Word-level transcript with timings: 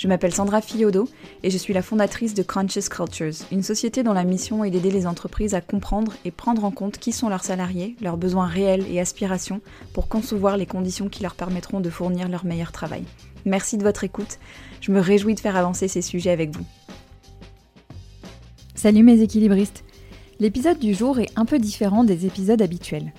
Je 0.00 0.08
m'appelle 0.08 0.32
Sandra 0.32 0.62
Fiodo 0.62 1.10
et 1.42 1.50
je 1.50 1.58
suis 1.58 1.74
la 1.74 1.82
fondatrice 1.82 2.32
de 2.32 2.42
Conscious 2.42 2.88
Cultures, 2.88 3.44
une 3.52 3.62
société 3.62 4.02
dont 4.02 4.14
la 4.14 4.24
mission 4.24 4.64
est 4.64 4.70
d'aider 4.70 4.90
les 4.90 5.06
entreprises 5.06 5.52
à 5.52 5.60
comprendre 5.60 6.14
et 6.24 6.30
prendre 6.30 6.64
en 6.64 6.70
compte 6.70 6.96
qui 6.96 7.12
sont 7.12 7.28
leurs 7.28 7.44
salariés, 7.44 7.96
leurs 8.00 8.16
besoins 8.16 8.46
réels 8.46 8.86
et 8.90 8.98
aspirations 8.98 9.60
pour 9.92 10.08
concevoir 10.08 10.56
les 10.56 10.64
conditions 10.64 11.10
qui 11.10 11.22
leur 11.22 11.34
permettront 11.34 11.80
de 11.80 11.90
fournir 11.90 12.30
leur 12.30 12.46
meilleur 12.46 12.72
travail. 12.72 13.02
Merci 13.44 13.76
de 13.76 13.82
votre 13.82 14.02
écoute, 14.02 14.38
je 14.80 14.90
me 14.90 15.00
réjouis 15.00 15.34
de 15.34 15.40
faire 15.40 15.56
avancer 15.56 15.86
ces 15.86 16.00
sujets 16.00 16.30
avec 16.30 16.56
vous. 16.56 16.64
Salut 18.74 19.02
mes 19.02 19.20
équilibristes 19.20 19.84
L'épisode 20.38 20.78
du 20.78 20.94
jour 20.94 21.18
est 21.18 21.30
un 21.36 21.44
peu 21.44 21.58
différent 21.58 22.04
des 22.04 22.24
épisodes 22.24 22.62
habituels. 22.62 23.12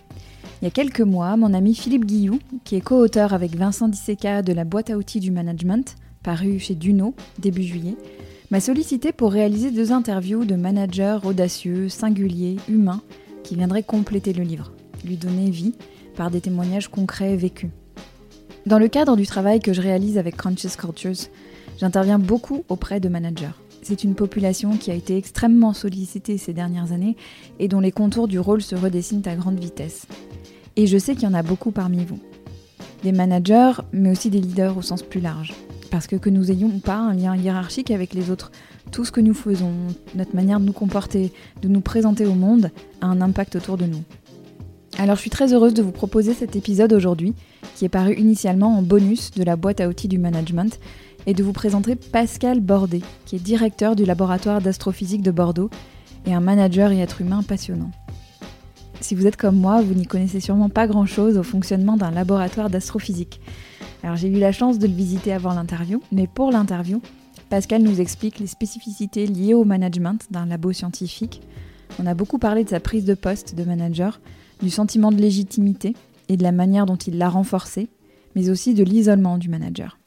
Il 0.64 0.66
y 0.66 0.68
a 0.68 0.72
quelques 0.72 1.02
mois, 1.02 1.38
mon 1.38 1.54
ami 1.54 1.76
Philippe 1.76 2.06
Guillou, 2.06 2.40
qui 2.64 2.76
est 2.76 2.82
co-auteur 2.82 3.34
avec 3.34 3.56
Vincent 3.56 3.88
Disseca 3.88 4.42
de 4.42 4.52
la 4.52 4.64
boîte 4.64 4.90
à 4.90 4.98
outils 4.98 5.20
du 5.20 5.30
management, 5.30 5.96
paru 6.24 6.60
chez 6.60 6.76
Duno 6.76 7.14
début 7.40 7.64
juillet, 7.64 7.96
m'a 8.52 8.60
sollicité 8.60 9.12
pour 9.12 9.32
réaliser 9.32 9.72
deux 9.72 9.92
interviews 9.92 10.46
de 10.46 10.56
managers 10.56 11.20
audacieux, 11.24 11.90
singuliers, 11.90 12.58
humains, 12.68 13.02
qui 13.44 13.56
viendraient 13.56 13.84
compléter 13.84 14.34
le 14.34 14.44
livre, 14.44 14.72
lui 15.06 15.18
donner 15.18 15.50
vie 15.50 15.74
par 16.16 16.32
des 16.32 16.42
témoignages 16.42 16.90
concrets 16.90 17.36
vécus. 17.36 17.70
Dans 18.66 18.78
le 18.78 18.88
cadre 18.88 19.16
du 19.16 19.26
travail 19.26 19.60
que 19.60 19.74
je 19.74 19.82
réalise 19.82 20.18
avec 20.18 20.38
Conscious 20.38 20.78
Cultures, 20.78 21.30
j'interviens 21.80 22.20
beaucoup 22.20 22.64
auprès 22.70 23.00
de 23.00 23.10
managers. 23.10 23.56
C'est 23.82 24.04
une 24.04 24.14
population 24.14 24.78
qui 24.78 24.92
a 24.92 24.94
été 24.94 25.18
extrêmement 25.18 25.74
sollicitée 25.74 26.38
ces 26.38 26.54
dernières 26.54 26.92
années 26.92 27.16
et 27.58 27.68
dont 27.68 27.80
les 27.80 27.92
contours 27.92 28.28
du 28.28 28.38
rôle 28.38 28.62
se 28.62 28.76
redessinent 28.76 29.28
à 29.28 29.36
grande 29.36 29.60
vitesse. 29.60 30.06
Et 30.76 30.86
je 30.86 30.98
sais 30.98 31.16
qu'il 31.16 31.24
y 31.24 31.28
en 31.28 31.34
a 31.34 31.42
beaucoup 31.42 31.72
parmi 31.72 32.06
vous. 32.06 32.20
Des 33.04 33.12
managers, 33.12 33.82
mais 33.92 34.12
aussi 34.12 34.30
des 34.30 34.40
leaders 34.40 34.78
au 34.78 34.84
sens 34.84 35.02
plus 35.02 35.22
large. 35.22 35.54
Parce 35.92 36.08
que 36.08 36.16
que 36.16 36.30
nous 36.30 36.50
ayons 36.50 36.80
pas 36.80 36.98
un 36.98 37.14
lien 37.14 37.36
hiérarchique 37.36 37.92
avec 37.92 38.14
les 38.14 38.32
autres, 38.32 38.52
tout 38.92 39.06
ce 39.06 39.12
que 39.12 39.22
nous 39.22 39.34
faisons, 39.34 39.74
notre 40.16 40.36
manière 40.36 40.60
de 40.60 40.66
nous 40.66 40.74
comporter, 40.74 41.32
de 41.62 41.68
nous 41.68 41.82
présenter 41.82 42.26
au 42.26 42.34
monde, 42.34 42.72
a 43.02 43.08
un 43.08 43.22
impact 43.22 43.58
autour 43.58 43.78
de 43.78 43.86
nous. 43.86 44.02
Alors 44.98 45.18
je 45.18 45.22
suis 45.22 45.30
très 45.30 45.54
heureuse 45.54 45.74
de 45.74 45.82
vous 45.82 45.92
proposer 45.92 46.34
cet 46.34 46.56
épisode 46.56 46.94
aujourd'hui, 46.94 47.34
qui 47.76 47.86
est 47.86 47.90
paru 47.90 48.16
initialement 48.16 48.78
en 48.78 48.82
bonus 48.82 49.32
de 49.32 49.44
la 49.44 49.56
boîte 49.56 49.82
à 49.82 49.88
outils 49.88 50.08
du 50.08 50.18
management, 50.18 50.80
et 51.28 51.34
de 51.34 51.44
vous 51.44 51.54
présenter 51.54 51.96
Pascal 51.96 52.62
Bordet, 52.62 53.02
qui 53.26 53.36
est 53.36 53.40
directeur 53.40 53.96
du 53.96 54.06
laboratoire 54.06 54.62
d'astrophysique 54.62 55.22
de 55.22 55.32
Bordeaux 55.32 55.70
et 56.26 56.34
un 56.34 56.40
manager 56.40 56.92
et 56.92 57.00
être 57.00 57.22
humain 57.22 57.44
passionnant. 57.44 57.92
Si 59.02 59.16
vous 59.16 59.28
êtes 59.28 59.38
comme 59.38 59.58
moi, 59.58 59.82
vous 59.82 59.94
n'y 59.94 60.06
connaissez 60.06 60.40
sûrement 60.40 60.70
pas 60.70 60.88
grand-chose 60.88 61.38
au 61.38 61.44
fonctionnement 61.44 61.98
d'un 61.98 62.12
laboratoire 62.12 62.70
d'astrophysique. 62.70 63.42
Alors 64.04 64.16
j'ai 64.16 64.30
eu 64.30 64.40
la 64.40 64.52
chance 64.52 64.80
de 64.80 64.88
le 64.88 64.94
visiter 64.94 65.32
avant 65.32 65.54
l'interview, 65.54 66.02
mais 66.12 66.28
pour 66.28 66.52
l'interview, 66.52 67.02
Pascal 67.50 67.84
nous 67.84 68.02
explique 68.02 68.40
les 68.40 68.48
spécificités 68.48 69.28
liées 69.28 69.54
au 69.54 69.64
management 69.64 70.26
d'un 70.32 70.46
labo 70.46 70.72
scientifique. 70.72 71.42
On 72.00 72.08
a 72.08 72.14
beaucoup 72.14 72.40
parlé 72.40 72.64
de 72.64 72.70
sa 72.70 72.80
prise 72.80 73.06
de 73.06 73.14
poste 73.14 73.56
de 73.56 73.64
manager, 73.64 74.20
du 74.62 74.70
sentiment 74.70 75.12
de 75.12 75.22
légitimité 75.22 75.96
et 76.30 76.38
de 76.38 76.44
la 76.44 76.52
manière 76.52 76.86
dont 76.86 76.96
il 76.96 77.18
l'a 77.18 77.30
renforcé, 77.30 77.90
mais 78.36 78.50
aussi 78.50 78.74
de 78.74 78.84
l'isolement 78.84 79.38
du 79.38 79.50
manager. 79.50 80.00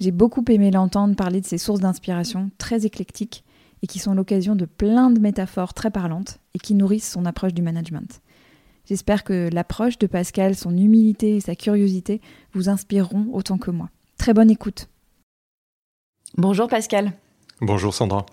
J'ai 0.00 0.10
beaucoup 0.10 0.44
aimé 0.48 0.70
l'entendre 0.70 1.14
parler 1.14 1.40
de 1.40 1.46
ses 1.46 1.58
sources 1.58 1.80
d'inspiration 1.80 2.50
très 2.58 2.84
éclectiques 2.84 3.44
et 3.82 3.86
qui 3.86 3.98
sont 3.98 4.14
l'occasion 4.14 4.56
de 4.56 4.64
plein 4.64 5.10
de 5.10 5.20
métaphores 5.20 5.74
très 5.74 5.90
parlantes 5.90 6.40
et 6.54 6.58
qui 6.58 6.74
nourrissent 6.74 7.10
son 7.10 7.24
approche 7.24 7.54
du 7.54 7.62
management. 7.62 8.20
J'espère 8.86 9.24
que 9.24 9.48
l'approche 9.52 9.98
de 9.98 10.06
Pascal, 10.06 10.54
son 10.54 10.76
humilité 10.76 11.36
et 11.36 11.40
sa 11.40 11.54
curiosité 11.54 12.20
vous 12.52 12.68
inspireront 12.68 13.28
autant 13.32 13.56
que 13.56 13.70
moi. 13.70 13.88
Très 14.18 14.34
bonne 14.34 14.50
écoute. 14.50 14.88
Bonjour 16.36 16.68
Pascal. 16.68 17.12
Bonjour 17.60 17.94
Sandra. 17.94 18.26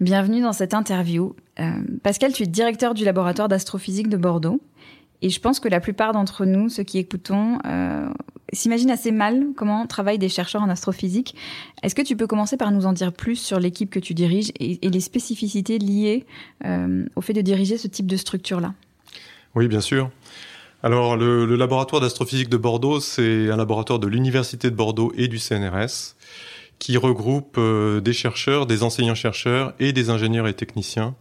Bienvenue 0.00 0.42
dans 0.42 0.52
cette 0.52 0.74
interview. 0.74 1.34
Euh, 1.58 1.70
Pascal, 2.02 2.32
tu 2.32 2.42
es 2.42 2.46
directeur 2.46 2.92
du 2.92 3.04
laboratoire 3.04 3.48
d'astrophysique 3.48 4.08
de 4.08 4.18
Bordeaux. 4.18 4.60
Et 5.22 5.30
je 5.30 5.40
pense 5.40 5.60
que 5.60 5.68
la 5.68 5.80
plupart 5.80 6.12
d'entre 6.12 6.44
nous, 6.44 6.68
ceux 6.68 6.82
qui 6.82 6.98
écoutons, 6.98 7.58
euh, 7.64 8.08
s'imaginent 8.52 8.90
assez 8.90 9.12
mal 9.12 9.46
comment 9.56 9.86
travaillent 9.86 10.18
des 10.18 10.28
chercheurs 10.28 10.62
en 10.62 10.68
astrophysique. 10.68 11.34
Est-ce 11.82 11.94
que 11.94 12.02
tu 12.02 12.16
peux 12.16 12.26
commencer 12.26 12.58
par 12.58 12.70
nous 12.70 12.84
en 12.84 12.92
dire 12.92 13.14
plus 13.14 13.36
sur 13.36 13.58
l'équipe 13.58 13.88
que 13.88 13.98
tu 13.98 14.12
diriges 14.12 14.52
et, 14.60 14.78
les 14.82 15.00
spécificités 15.00 15.78
liées 15.78 16.26
euh, 16.66 17.06
au 17.16 17.22
fait 17.22 17.32
de 17.32 17.40
diriger 17.40 17.78
ce 17.78 17.88
type 17.88 18.06
de 18.06 18.16
structure-là? 18.16 18.74
Oui, 19.56 19.68
bien 19.68 19.80
sûr. 19.80 20.10
Alors, 20.82 21.16
le, 21.16 21.46
laboratoire 21.56 22.02
d'astrophysique 22.02 22.50
de 22.50 22.58
Bordeaux, 22.58 23.00
c'est 23.00 23.50
un 23.50 23.56
laboratoire 23.56 23.98
de 23.98 24.06
l'Université 24.06 24.70
de 24.70 24.76
Bordeaux 24.76 25.12
et 25.16 25.28
du 25.28 25.38
CNRS 25.38 26.14
qui 26.78 26.98
regroupe 26.98 27.56
euh, 27.56 28.02
des 28.02 28.12
chercheurs, 28.12 28.66
des 28.66 28.82
enseignants-chercheurs 28.82 29.72
et 29.80 29.94
des 29.94 30.10
ingénieurs 30.10 30.46
et 30.46 30.52
techniciens. 30.52 31.14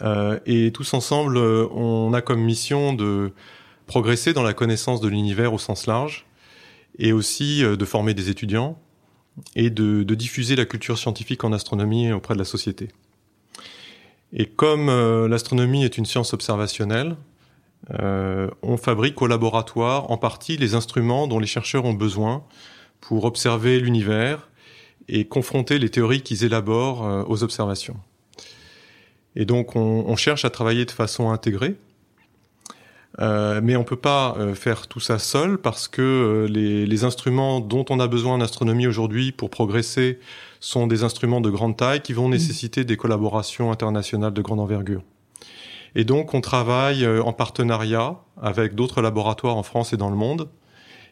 Euh, 0.00 0.38
et 0.46 0.72
tous 0.72 0.94
ensemble, 0.94 1.36
euh, 1.36 1.66
on 1.72 2.14
a 2.14 2.22
comme 2.22 2.40
mission 2.40 2.94
de 2.94 3.32
progresser 3.86 4.32
dans 4.32 4.42
la 4.42 4.54
connaissance 4.54 5.02
de 5.02 5.08
l'univers 5.08 5.52
au 5.52 5.58
sens 5.58 5.86
large 5.86 6.24
et 6.98 7.12
aussi 7.12 7.62
de 7.62 7.84
former 7.84 8.14
des 8.14 8.30
étudiants 8.30 8.78
et 9.54 9.68
de, 9.68 10.02
de, 10.02 10.14
diffuser 10.14 10.56
la 10.56 10.64
culture 10.64 10.98
scientifique 10.98 11.44
en 11.44 11.52
astronomie 11.52 12.10
auprès 12.12 12.34
de 12.34 12.38
la 12.38 12.44
société. 12.44 12.88
Et 14.32 14.46
comme 14.46 14.88
l'astronomie 15.28 15.84
est 15.84 15.96
une 15.96 16.06
science 16.06 16.34
observationnelle, 16.34 17.16
euh, 18.00 18.48
on 18.62 18.76
fabrique 18.76 19.20
au 19.22 19.26
laboratoire 19.26 20.10
en 20.10 20.18
partie 20.18 20.56
les 20.56 20.74
instruments 20.74 21.26
dont 21.26 21.38
les 21.38 21.46
chercheurs 21.46 21.84
ont 21.84 21.94
besoin 21.94 22.44
pour 23.00 23.24
observer 23.24 23.80
l'univers 23.80 24.48
et 25.08 25.26
confronter 25.26 25.78
les 25.78 25.88
théories 25.88 26.20
qu'ils 26.22 26.44
élaborent 26.44 27.06
euh, 27.06 27.24
aux 27.28 27.42
observations. 27.42 27.96
Et 29.36 29.44
donc 29.44 29.76
on, 29.76 30.16
cherche 30.16 30.44
à 30.44 30.50
travailler 30.50 30.84
de 30.84 30.90
façon 30.90 31.30
intégrée, 31.30 31.76
euh, 33.20 33.60
mais 33.62 33.76
on 33.76 33.80
ne 33.80 33.84
peut 33.84 33.94
pas 33.94 34.36
faire 34.54 34.88
tout 34.88 34.98
ça 34.98 35.20
seul 35.20 35.58
parce 35.58 35.86
que 35.86 36.46
les, 36.50 36.86
les, 36.86 37.04
instruments 37.04 37.60
dont 37.60 37.84
on 37.88 38.00
a 38.00 38.08
besoin 38.08 38.34
en 38.34 38.40
astronomie 38.40 38.88
aujourd'hui 38.88 39.30
pour 39.30 39.48
progresser 39.48 40.18
sont 40.58 40.88
des 40.88 41.04
instruments 41.04 41.40
de 41.40 41.50
grande 41.50 41.76
taille 41.76 42.00
qui 42.00 42.14
vont 42.14 42.26
mmh. 42.26 42.32
nécessiter 42.32 42.84
des 42.84 42.96
collaborations 42.96 43.70
internationales 43.70 44.32
de 44.32 44.42
grande 44.42 44.58
envergure. 44.58 45.04
Et 45.94 46.04
donc, 46.04 46.34
on 46.34 46.40
travaille 46.40 47.04
euh, 47.04 47.22
en 47.22 47.32
partenariat 47.32 48.16
avec 48.40 48.74
d'autres 48.74 49.02
laboratoires 49.02 49.56
en 49.56 49.62
France 49.62 49.92
et 49.92 49.96
dans 49.96 50.10
le 50.10 50.16
monde, 50.16 50.48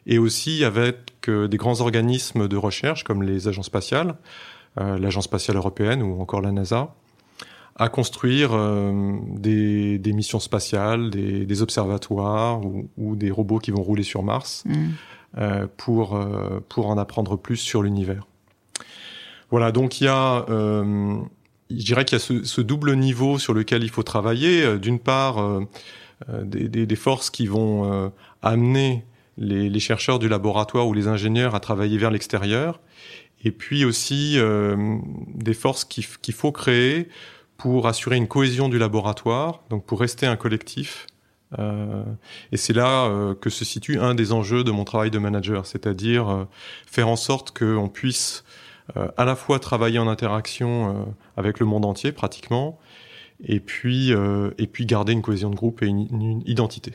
et 0.06 0.18
aussi 0.18 0.64
avec 0.64 1.28
euh, 1.28 1.48
des 1.48 1.56
grands 1.56 1.80
organismes 1.80 2.48
de 2.48 2.56
recherche 2.56 3.04
comme 3.04 3.22
les 3.22 3.48
agences 3.48 3.66
spatiales, 3.66 4.16
euh, 4.78 4.98
l'Agence 4.98 5.24
spatiale 5.24 5.56
européenne 5.56 6.02
ou 6.02 6.20
encore 6.20 6.40
la 6.40 6.52
NASA, 6.52 6.94
à 7.78 7.90
construire 7.90 8.52
des, 9.36 10.00
missions 10.14 10.40
spatiales, 10.40 11.10
des, 11.10 11.60
observatoires 11.60 12.62
ou, 12.64 13.16
des 13.16 13.30
robots 13.30 13.58
qui 13.58 13.70
vont 13.70 13.82
rouler 13.82 14.02
sur 14.02 14.22
Mars 14.22 14.64
mmh. 14.64 15.66
pour, 15.76 16.18
pour 16.70 16.86
en 16.86 16.96
apprendre 16.96 17.36
plus 17.36 17.58
sur 17.58 17.82
l'univers. 17.82 18.26
Voilà, 19.50 19.72
donc 19.72 20.00
il 20.00 20.04
y 20.04 20.08
a 20.08 20.46
je 21.70 21.84
dirais 21.84 22.04
qu'il 22.04 22.18
y 22.18 22.20
a 22.20 22.24
ce, 22.24 22.44
ce, 22.44 22.60
double 22.60 22.94
niveau 22.96 23.38
sur 23.38 23.54
lequel 23.54 23.82
il 23.82 23.90
faut 23.90 24.02
travailler. 24.02 24.62
Euh, 24.62 24.78
d'une 24.78 24.98
part, 24.98 25.38
euh, 25.38 25.60
euh, 26.28 26.44
des, 26.44 26.68
des, 26.68 26.86
des, 26.86 26.96
forces 26.96 27.30
qui 27.30 27.46
vont 27.46 28.12
amener 28.42 29.04
les, 29.36 29.68
les, 29.68 29.80
chercheurs 29.80 30.18
du 30.18 30.28
laboratoire 30.28 30.86
ou 30.86 30.94
les 30.94 31.08
ingénieurs 31.08 31.54
à 31.54 31.60
travailler 31.60 31.98
vers 31.98 32.10
l'extérieur, 32.10 32.80
et 33.44 33.50
puis 33.50 33.84
aussi 33.84 34.38
des 35.34 35.54
forces 35.54 35.84
qu'il 35.84 36.34
faut 36.34 36.52
créer 36.52 37.08
pour 37.58 37.86
assurer 37.86 38.16
une 38.16 38.28
cohésion 38.28 38.70
du 38.70 38.78
laboratoire, 38.78 39.62
donc 39.68 39.84
pour 39.84 40.00
rester 40.00 40.26
un 40.26 40.36
collectif. 40.36 41.06
Euh, 41.58 42.02
et 42.50 42.56
c'est 42.56 42.72
là 42.72 43.34
que 43.40 43.50
se 43.50 43.66
situe 43.66 43.98
un 43.98 44.14
des 44.14 44.32
enjeux 44.32 44.64
de 44.64 44.70
mon 44.70 44.84
travail 44.84 45.10
de 45.10 45.18
manager, 45.18 45.66
c'est-à-dire 45.66 46.46
faire 46.86 47.08
en 47.08 47.16
sorte 47.16 47.56
qu'on 47.56 47.88
puisse 47.88 48.42
euh, 48.42 48.56
à 48.94 49.24
la 49.24 49.36
fois 49.36 49.58
travailler 49.58 49.98
en 49.98 50.08
interaction 50.08 50.88
euh, 50.88 51.04
avec 51.36 51.60
le 51.60 51.66
monde 51.66 51.84
entier 51.84 52.12
pratiquement, 52.12 52.78
et 53.44 53.60
puis, 53.60 54.12
et 54.12 54.66
puis 54.66 54.86
garder 54.86 55.12
une 55.12 55.20
cohésion 55.20 55.50
de 55.50 55.56
groupe 55.56 55.82
et 55.82 55.86
une 55.86 56.42
identité. 56.46 56.92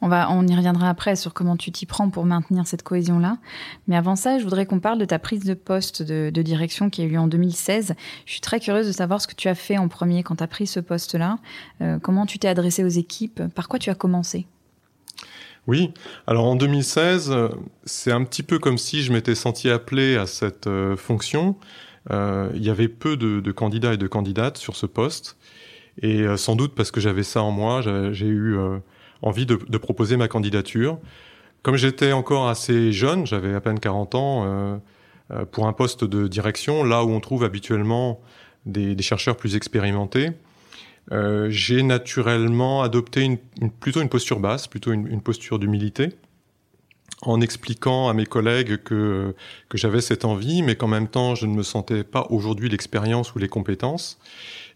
On, 0.00 0.08
va, 0.08 0.30
on 0.30 0.46
y 0.46 0.54
reviendra 0.54 0.88
après 0.88 1.16
sur 1.16 1.34
comment 1.34 1.56
tu 1.56 1.72
t'y 1.72 1.86
prends 1.86 2.10
pour 2.10 2.24
maintenir 2.24 2.66
cette 2.66 2.82
cohésion-là. 2.82 3.38
Mais 3.86 3.96
avant 3.96 4.16
ça, 4.16 4.38
je 4.38 4.44
voudrais 4.44 4.66
qu'on 4.66 4.80
parle 4.80 4.98
de 4.98 5.04
ta 5.04 5.18
prise 5.18 5.44
de 5.44 5.54
poste 5.54 6.02
de, 6.02 6.30
direction 6.42 6.88
qui 6.88 7.02
a 7.02 7.04
eu 7.04 7.08
lieu 7.10 7.18
en 7.18 7.26
2016. 7.26 7.94
Je 8.24 8.32
suis 8.32 8.40
très 8.40 8.60
curieuse 8.60 8.86
de 8.86 8.92
savoir 8.92 9.20
ce 9.20 9.26
que 9.26 9.34
tu 9.34 9.48
as 9.48 9.54
fait 9.54 9.78
en 9.78 9.88
premier 9.88 10.22
quand 10.22 10.36
tu 10.36 10.44
as 10.44 10.46
pris 10.46 10.66
ce 10.66 10.80
poste-là. 10.80 11.38
Euh, 11.82 11.98
comment 11.98 12.26
tu 12.26 12.38
t'es 12.38 12.48
adressé 12.48 12.84
aux 12.84 12.88
équipes? 12.88 13.42
Par 13.54 13.68
quoi 13.68 13.78
tu 13.78 13.90
as 13.90 13.94
commencé? 13.94 14.46
Oui, 15.68 15.92
alors 16.26 16.46
en 16.46 16.56
2016, 16.56 17.32
c'est 17.84 18.10
un 18.10 18.24
petit 18.24 18.42
peu 18.42 18.58
comme 18.58 18.78
si 18.78 19.02
je 19.02 19.12
m'étais 19.12 19.36
senti 19.36 19.70
appelé 19.70 20.16
à 20.16 20.26
cette 20.26 20.66
euh, 20.66 20.96
fonction. 20.96 21.54
Euh, 22.10 22.50
il 22.54 22.64
y 22.64 22.70
avait 22.70 22.88
peu 22.88 23.16
de, 23.16 23.52
candidats 23.52 23.94
et 23.94 23.98
de 23.98 24.08
candidates 24.08 24.56
sur 24.56 24.74
ce 24.74 24.86
poste. 24.86 25.36
Et 26.02 26.24
sans 26.36 26.56
doute 26.56 26.74
parce 26.74 26.90
que 26.90 27.00
j'avais 27.00 27.24
ça 27.24 27.42
en 27.42 27.50
moi, 27.50 27.82
j'ai 27.82 28.26
eu 28.26 28.56
envie 29.22 29.46
de, 29.46 29.58
de, 29.68 29.78
proposer 29.78 30.16
ma 30.16 30.28
candidature. 30.28 30.98
Comme 31.62 31.76
j'étais 31.76 32.12
encore 32.12 32.48
assez 32.48 32.92
jeune, 32.92 33.26
j'avais 33.26 33.54
à 33.54 33.60
peine 33.60 33.80
40 33.80 34.14
ans, 34.14 34.44
euh, 34.44 34.76
euh, 35.32 35.44
pour 35.44 35.66
un 35.66 35.72
poste 35.72 36.04
de 36.04 36.28
direction, 36.28 36.84
là 36.84 37.04
où 37.04 37.10
on 37.10 37.20
trouve 37.20 37.44
habituellement 37.44 38.20
des, 38.64 38.94
des 38.94 39.02
chercheurs 39.02 39.36
plus 39.36 39.56
expérimentés, 39.56 40.30
euh, 41.12 41.48
j'ai 41.50 41.82
naturellement 41.82 42.82
adopté 42.82 43.22
une, 43.22 43.38
plutôt 43.80 44.00
une 44.00 44.08
posture 44.08 44.40
basse, 44.40 44.66
plutôt 44.66 44.92
une, 44.92 45.06
une 45.06 45.22
posture 45.22 45.58
d'humilité, 45.58 46.10
en 47.22 47.40
expliquant 47.40 48.08
à 48.08 48.14
mes 48.14 48.26
collègues 48.26 48.82
que, 48.82 49.34
que 49.68 49.78
j'avais 49.78 50.00
cette 50.00 50.24
envie, 50.24 50.62
mais 50.62 50.76
qu'en 50.76 50.86
même 50.86 51.08
temps, 51.08 51.34
je 51.34 51.46
ne 51.46 51.54
me 51.54 51.62
sentais 51.62 52.04
pas 52.04 52.26
aujourd'hui 52.30 52.68
l'expérience 52.68 53.34
ou 53.34 53.38
les 53.38 53.48
compétences, 53.48 54.18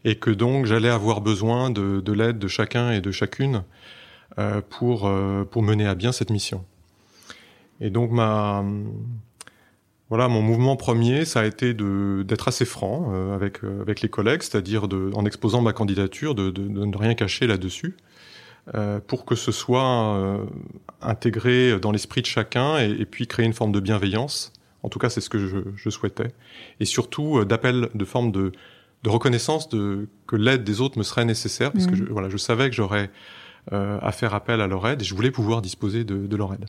et 0.05 0.17
que 0.17 0.31
donc 0.31 0.67
j'allais 0.67 0.89
avoir 0.89 1.21
besoin 1.21 1.71
de, 1.71 2.01
de 2.01 2.13
l'aide 2.13 2.39
de 2.39 2.49
chacun 2.49 2.91
et 2.91 3.01
de 3.01 3.11
chacune 3.11 3.63
euh, 4.39 4.61
pour, 4.69 5.07
euh, 5.07 5.45
pour 5.45 5.63
mener 5.63 5.87
à 5.87 5.95
bien 5.95 6.11
cette 6.11 6.31
mission. 6.31 6.65
Et 7.81 7.91
donc 7.91 8.11
ma 8.11 8.65
voilà, 10.13 10.29
mon 10.29 10.43
mouvement 10.43 10.77
premier, 10.77 11.25
ça 11.25 11.41
a 11.41 11.47
été 11.47 11.73
d'être 11.73 12.47
assez 12.47 12.67
franc 12.67 13.13
euh, 13.15 13.35
avec 13.35 13.65
avec 13.65 14.03
les 14.03 14.11
collègues, 14.11 14.43
c'est-à-dire 14.43 14.87
en 15.15 15.25
exposant 15.25 15.63
ma 15.63 15.73
candidature, 15.73 16.35
de, 16.35 16.51
de, 16.51 16.69
de 16.69 16.85
ne 16.85 16.97
rien 16.99 17.15
cacher 17.15 17.47
là-dessus, 17.47 17.97
euh, 18.75 19.01
pour 19.01 19.25
que 19.25 19.35
ce 19.35 19.53
soit 19.53 20.15
euh, 20.17 20.45
intégré 21.01 21.81
dans 21.81 21.93
l'esprit 21.93 22.21
de 22.21 22.27
chacun 22.27 22.79
et, 22.79 22.91
et, 22.91 23.07
puis 23.07 23.27
créer 23.27 23.47
une 23.47 23.55
forme 23.55 23.73
de 23.73 23.81
bienveillance. 23.81 24.53
En 24.83 24.91
tout 24.91 24.99
cas, 24.99 25.09
c'est 25.09 25.23
ce 25.23 25.31
que 25.31 25.39
je, 25.39 25.57
je, 25.77 25.89
souhaitais, 25.89 26.29
et 26.79 26.85
surtout 26.85 27.43
d'appel, 27.47 27.89
de 27.95 28.05
forme 28.05 28.33
de, 28.33 28.53
de 29.05 29.09
reconnaissance 29.09 29.71
de 29.71 30.09
que 30.27 30.37
l'aide 30.37 30.63
des 30.63 30.83
autres 30.83 30.99
me 30.99 31.05
serait 31.05 31.25
nécessaire, 31.25 31.73
parce 31.73 31.87
que 31.87 31.93
mmh. 31.93 32.07
je, 32.09 32.13
voilà, 32.13 32.29
je 32.29 32.37
savais 32.37 32.69
que 32.69 32.77
j'aurais 32.77 33.09
euh, 33.73 33.99
à 34.03 34.11
faire 34.11 34.35
appel 34.35 34.61
à 34.61 34.67
leur 34.67 34.87
aide 34.89 35.03
et 35.03 35.05
je 35.05 35.15
voulais 35.15 35.31
pouvoir 35.31 35.63
disposer 35.63 36.03
de, 36.03 36.27
de 36.27 36.37
leur 36.37 36.53
aide. 36.53 36.67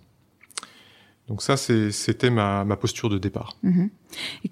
Donc 1.27 1.41
ça, 1.41 1.55
c'était 1.57 2.29
ma, 2.29 2.65
ma, 2.65 2.75
posture 2.75 3.09
de 3.09 3.17
départ. 3.17 3.55
Mhm. 3.63 3.89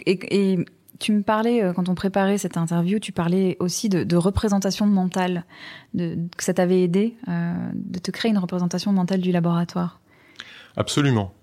Et, 0.05 0.19
et, 0.53 0.65
tu 0.99 1.11
me 1.13 1.23
parlais, 1.23 1.63
euh, 1.63 1.73
quand 1.73 1.89
on 1.89 1.95
préparait 1.95 2.37
cette 2.37 2.57
interview, 2.57 2.99
tu 2.99 3.11
parlais 3.11 3.57
aussi 3.59 3.89
de, 3.89 4.03
de 4.03 4.15
représentation 4.15 4.85
mentale, 4.85 5.45
de, 5.95 6.15
que 6.37 6.43
ça 6.43 6.53
t'avait 6.53 6.83
aidé 6.83 7.15
euh, 7.27 7.53
de 7.73 7.99
te 7.99 8.11
créer 8.11 8.31
une 8.31 8.37
représentation 8.37 8.93
mentale 8.93 9.19
du 9.19 9.31
laboratoire. 9.31 9.99
Absolument. 10.77 11.33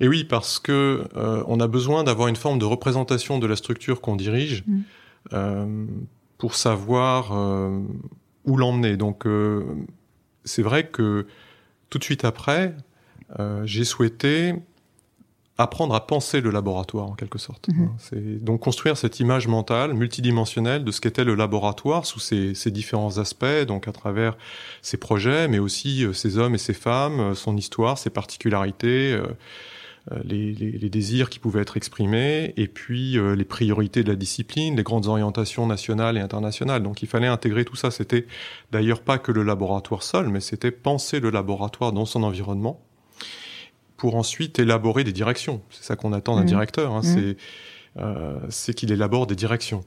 Et 0.00 0.08
oui, 0.08 0.24
parce 0.24 0.58
que 0.58 1.06
euh, 1.16 1.44
on 1.46 1.60
a 1.60 1.66
besoin 1.66 2.02
d'avoir 2.02 2.28
une 2.28 2.36
forme 2.36 2.58
de 2.58 2.64
représentation 2.64 3.38
de 3.38 3.46
la 3.46 3.56
structure 3.56 4.00
qu'on 4.00 4.16
dirige 4.16 4.64
mhm. 4.66 4.82
euh, 5.34 5.86
pour 6.38 6.54
savoir 6.54 7.32
où 8.44 8.56
l'emmener. 8.56 8.96
Donc 8.96 9.26
c'est 10.44 10.62
vrai 10.62 10.86
que 10.86 11.26
tout 11.90 11.98
de 11.98 12.04
suite 12.04 12.24
après, 12.24 12.74
euh, 13.38 13.62
j'ai 13.64 13.84
souhaité 13.84 14.54
apprendre 15.60 15.94
à 15.94 16.06
penser 16.06 16.40
le 16.40 16.50
laboratoire 16.50 17.06
en 17.06 17.14
quelque 17.14 17.38
sorte. 17.38 17.68
Mmh. 17.68 17.88
C'est 17.98 18.44
donc 18.44 18.60
construire 18.60 18.96
cette 18.96 19.18
image 19.18 19.48
mentale 19.48 19.92
multidimensionnelle 19.92 20.84
de 20.84 20.92
ce 20.92 21.00
qu'était 21.00 21.24
le 21.24 21.34
laboratoire 21.34 22.06
sous 22.06 22.20
ses, 22.20 22.54
ses, 22.54 22.70
différents 22.70 23.18
aspects, 23.18 23.64
donc 23.66 23.88
à 23.88 23.92
travers 23.92 24.38
ses 24.82 24.98
projets, 24.98 25.48
mais 25.48 25.58
aussi 25.58 26.04
euh, 26.04 26.12
ses 26.12 26.38
hommes 26.38 26.54
et 26.54 26.58
ses 26.58 26.74
femmes, 26.74 27.18
euh, 27.18 27.34
son 27.34 27.56
histoire, 27.56 27.98
ses 27.98 28.10
particularités. 28.10 29.18
Euh, 30.12 30.20
les, 30.24 30.52
les, 30.52 30.70
les, 30.72 30.90
désirs 30.90 31.28
qui 31.28 31.38
pouvaient 31.38 31.60
être 31.60 31.76
exprimés, 31.76 32.54
et 32.56 32.66
puis 32.66 33.18
euh, 33.18 33.34
les 33.34 33.44
priorités 33.44 34.02
de 34.02 34.08
la 34.08 34.16
discipline, 34.16 34.76
les 34.76 34.82
grandes 34.82 35.06
orientations 35.06 35.66
nationales 35.66 36.16
et 36.16 36.20
internationales. 36.20 36.82
Donc 36.82 37.02
il 37.02 37.08
fallait 37.08 37.26
intégrer 37.26 37.64
tout 37.64 37.76
ça. 37.76 37.90
C'était 37.90 38.26
d'ailleurs 38.70 39.02
pas 39.02 39.18
que 39.18 39.32
le 39.32 39.42
laboratoire 39.42 40.02
seul, 40.02 40.28
mais 40.28 40.40
c'était 40.40 40.70
penser 40.70 41.20
le 41.20 41.30
laboratoire 41.30 41.92
dans 41.92 42.06
son 42.06 42.22
environnement 42.22 42.80
pour 43.98 44.14
ensuite 44.14 44.58
élaborer 44.58 45.04
des 45.04 45.12
directions. 45.12 45.60
C'est 45.68 45.84
ça 45.84 45.96
qu'on 45.96 46.14
attend 46.14 46.36
d'un 46.36 46.42
mmh. 46.42 46.46
directeur, 46.46 46.92
hein, 46.92 47.02
mmh. 47.04 47.34
euh, 47.98 48.38
c'est 48.48 48.72
qu'il 48.72 48.90
élabore 48.90 49.26
des 49.26 49.36
directions. 49.36 49.84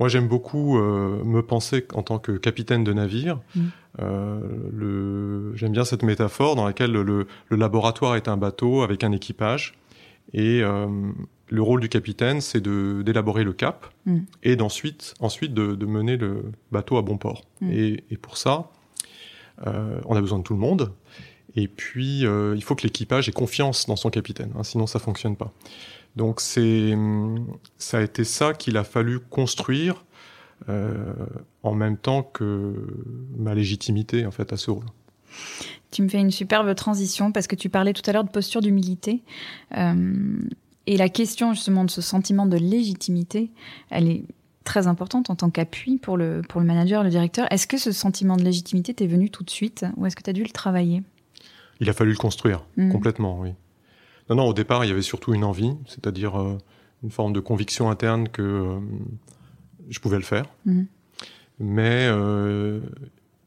Moi, 0.00 0.08
j'aime 0.08 0.26
beaucoup 0.26 0.78
euh, 0.78 1.22
me 1.24 1.42
penser 1.42 1.86
en 1.94 2.02
tant 2.02 2.18
que 2.18 2.32
capitaine 2.32 2.82
de 2.82 2.92
navire. 2.92 3.40
Mm. 3.54 3.60
Euh, 4.00 5.52
j'aime 5.54 5.72
bien 5.72 5.84
cette 5.84 6.02
métaphore 6.02 6.56
dans 6.56 6.64
laquelle 6.64 6.90
le, 6.90 7.02
le, 7.04 7.56
laboratoire 7.56 8.16
est 8.16 8.26
un 8.26 8.36
bateau 8.36 8.82
avec 8.82 9.04
un 9.04 9.12
équipage. 9.12 9.74
Et 10.32 10.62
euh, 10.62 10.88
le 11.48 11.62
rôle 11.62 11.80
du 11.80 11.88
capitaine, 11.88 12.40
c'est 12.40 12.60
d'élaborer 12.60 13.44
le 13.44 13.52
cap 13.52 13.86
mm. 14.06 14.18
et 14.42 14.56
d'ensuite 14.56 15.14
ensuite 15.20 15.54
de, 15.54 15.76
de, 15.76 15.86
mener 15.86 16.16
le 16.16 16.42
bateau 16.72 16.96
à 16.96 17.02
bon 17.02 17.16
port. 17.16 17.42
Mm. 17.60 17.70
Et, 17.70 18.04
et, 18.10 18.16
pour 18.16 18.36
ça, 18.36 18.70
euh, 19.66 20.00
on 20.06 20.16
a 20.16 20.20
besoin 20.20 20.38
de 20.38 20.44
tout 20.44 20.54
le 20.54 20.60
monde. 20.60 20.92
Et 21.56 21.68
puis, 21.68 22.26
euh, 22.26 22.54
il 22.56 22.62
faut 22.62 22.74
que 22.74 22.82
l'équipage 22.82 23.28
ait 23.28 23.32
confiance 23.32 23.86
dans 23.86 23.96
son 23.96 24.10
capitaine, 24.10 24.52
hein, 24.58 24.64
sinon 24.64 24.86
ça 24.86 24.98
fonctionne 24.98 25.36
pas. 25.36 25.52
Donc 26.16 26.40
c'est 26.40 26.96
ça 27.78 27.98
a 27.98 28.02
été 28.02 28.24
ça 28.24 28.54
qu'il 28.54 28.76
a 28.76 28.84
fallu 28.84 29.18
construire 29.18 30.04
euh, 30.68 31.12
en 31.62 31.74
même 31.74 31.96
temps 31.96 32.22
que 32.22 32.74
ma 33.36 33.54
légitimité 33.54 34.24
en 34.24 34.30
fait 34.30 34.52
à 34.52 34.56
ce 34.56 34.70
rôle. 34.70 34.86
Tu 35.90 36.02
me 36.02 36.08
fais 36.08 36.20
une 36.20 36.30
superbe 36.30 36.72
transition 36.74 37.32
parce 37.32 37.46
que 37.46 37.56
tu 37.56 37.68
parlais 37.68 37.92
tout 37.92 38.08
à 38.08 38.12
l'heure 38.12 38.24
de 38.24 38.30
posture 38.30 38.60
d'humilité. 38.60 39.22
Euh, 39.76 40.38
et 40.86 40.96
la 40.96 41.08
question 41.08 41.52
justement 41.52 41.84
de 41.84 41.90
ce 41.90 42.00
sentiment 42.00 42.46
de 42.46 42.56
légitimité, 42.56 43.50
elle 43.90 44.08
est 44.08 44.24
très 44.64 44.86
importante 44.86 45.30
en 45.30 45.36
tant 45.36 45.50
qu'appui 45.50 45.98
pour 45.98 46.16
le, 46.16 46.42
pour 46.48 46.60
le 46.60 46.66
manager, 46.66 47.02
le 47.02 47.10
directeur. 47.10 47.46
Est-ce 47.50 47.66
que 47.66 47.76
ce 47.76 47.92
sentiment 47.92 48.36
de 48.36 48.42
légitimité 48.42 48.94
t'est 48.94 49.06
venu 49.06 49.30
tout 49.30 49.44
de 49.44 49.50
suite 49.50 49.84
ou 49.96 50.06
est-ce 50.06 50.16
que 50.16 50.22
tu 50.22 50.30
as 50.30 50.34
dû 50.34 50.42
le 50.42 50.50
travailler? 50.50 51.02
Il 51.80 51.90
a 51.90 51.92
fallu 51.92 52.12
le 52.12 52.16
construire 52.16 52.64
mmh. 52.76 52.90
complètement, 52.90 53.40
oui. 53.40 53.50
Non, 54.30 54.36
non, 54.36 54.44
au 54.44 54.54
départ, 54.54 54.84
il 54.84 54.88
y 54.88 54.90
avait 54.90 55.02
surtout 55.02 55.34
une 55.34 55.44
envie, 55.44 55.72
c'est-à-dire 55.86 56.40
euh, 56.40 56.58
une 57.02 57.10
forme 57.10 57.32
de 57.32 57.40
conviction 57.40 57.90
interne 57.90 58.28
que 58.28 58.42
euh, 58.42 58.78
je 59.90 59.98
pouvais 59.98 60.16
le 60.16 60.22
faire. 60.22 60.46
Mmh. 60.64 60.82
Mais, 61.60 62.08
euh, 62.10 62.80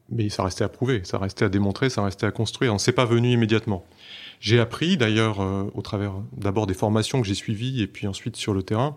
mais 0.08 0.28
ça 0.28 0.44
restait 0.44 0.64
à 0.64 0.68
prouver, 0.68 1.02
ça 1.04 1.18
restait 1.18 1.44
à 1.44 1.48
démontrer, 1.48 1.90
ça 1.90 2.04
restait 2.04 2.26
à 2.26 2.30
construire. 2.30 2.72
On 2.72 2.78
s'est 2.78 2.92
pas 2.92 3.04
venu 3.04 3.32
immédiatement. 3.32 3.84
J'ai 4.40 4.60
appris, 4.60 4.96
d'ailleurs, 4.96 5.40
au 5.74 5.82
travers 5.82 6.14
d'abord 6.32 6.68
des 6.68 6.74
formations 6.74 7.20
que 7.20 7.26
j'ai 7.26 7.34
suivies 7.34 7.82
et 7.82 7.88
puis 7.88 8.06
ensuite 8.06 8.36
sur 8.36 8.54
le 8.54 8.62
terrain, 8.62 8.96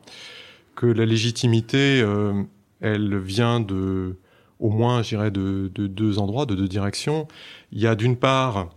que 0.76 0.86
la 0.86 1.04
légitimité, 1.04 2.06
elle 2.80 3.18
vient 3.18 3.60
de, 3.60 4.18
au 4.60 4.70
moins, 4.70 5.02
je 5.02 5.10
dirais, 5.10 5.32
de, 5.32 5.72
de 5.74 5.88
deux 5.88 6.20
endroits, 6.20 6.46
de 6.46 6.54
deux 6.54 6.68
directions. 6.68 7.28
Il 7.72 7.82
y 7.82 7.88
a 7.88 7.96
d'une 7.96 8.18
part 8.18 8.70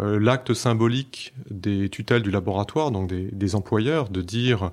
euh, 0.00 0.18
l'acte 0.20 0.54
symbolique 0.54 1.32
des 1.50 1.88
tutelles 1.88 2.22
du 2.22 2.30
laboratoire, 2.30 2.90
donc 2.90 3.08
des, 3.08 3.28
des 3.32 3.54
employeurs, 3.54 4.08
de 4.10 4.22
dire 4.22 4.70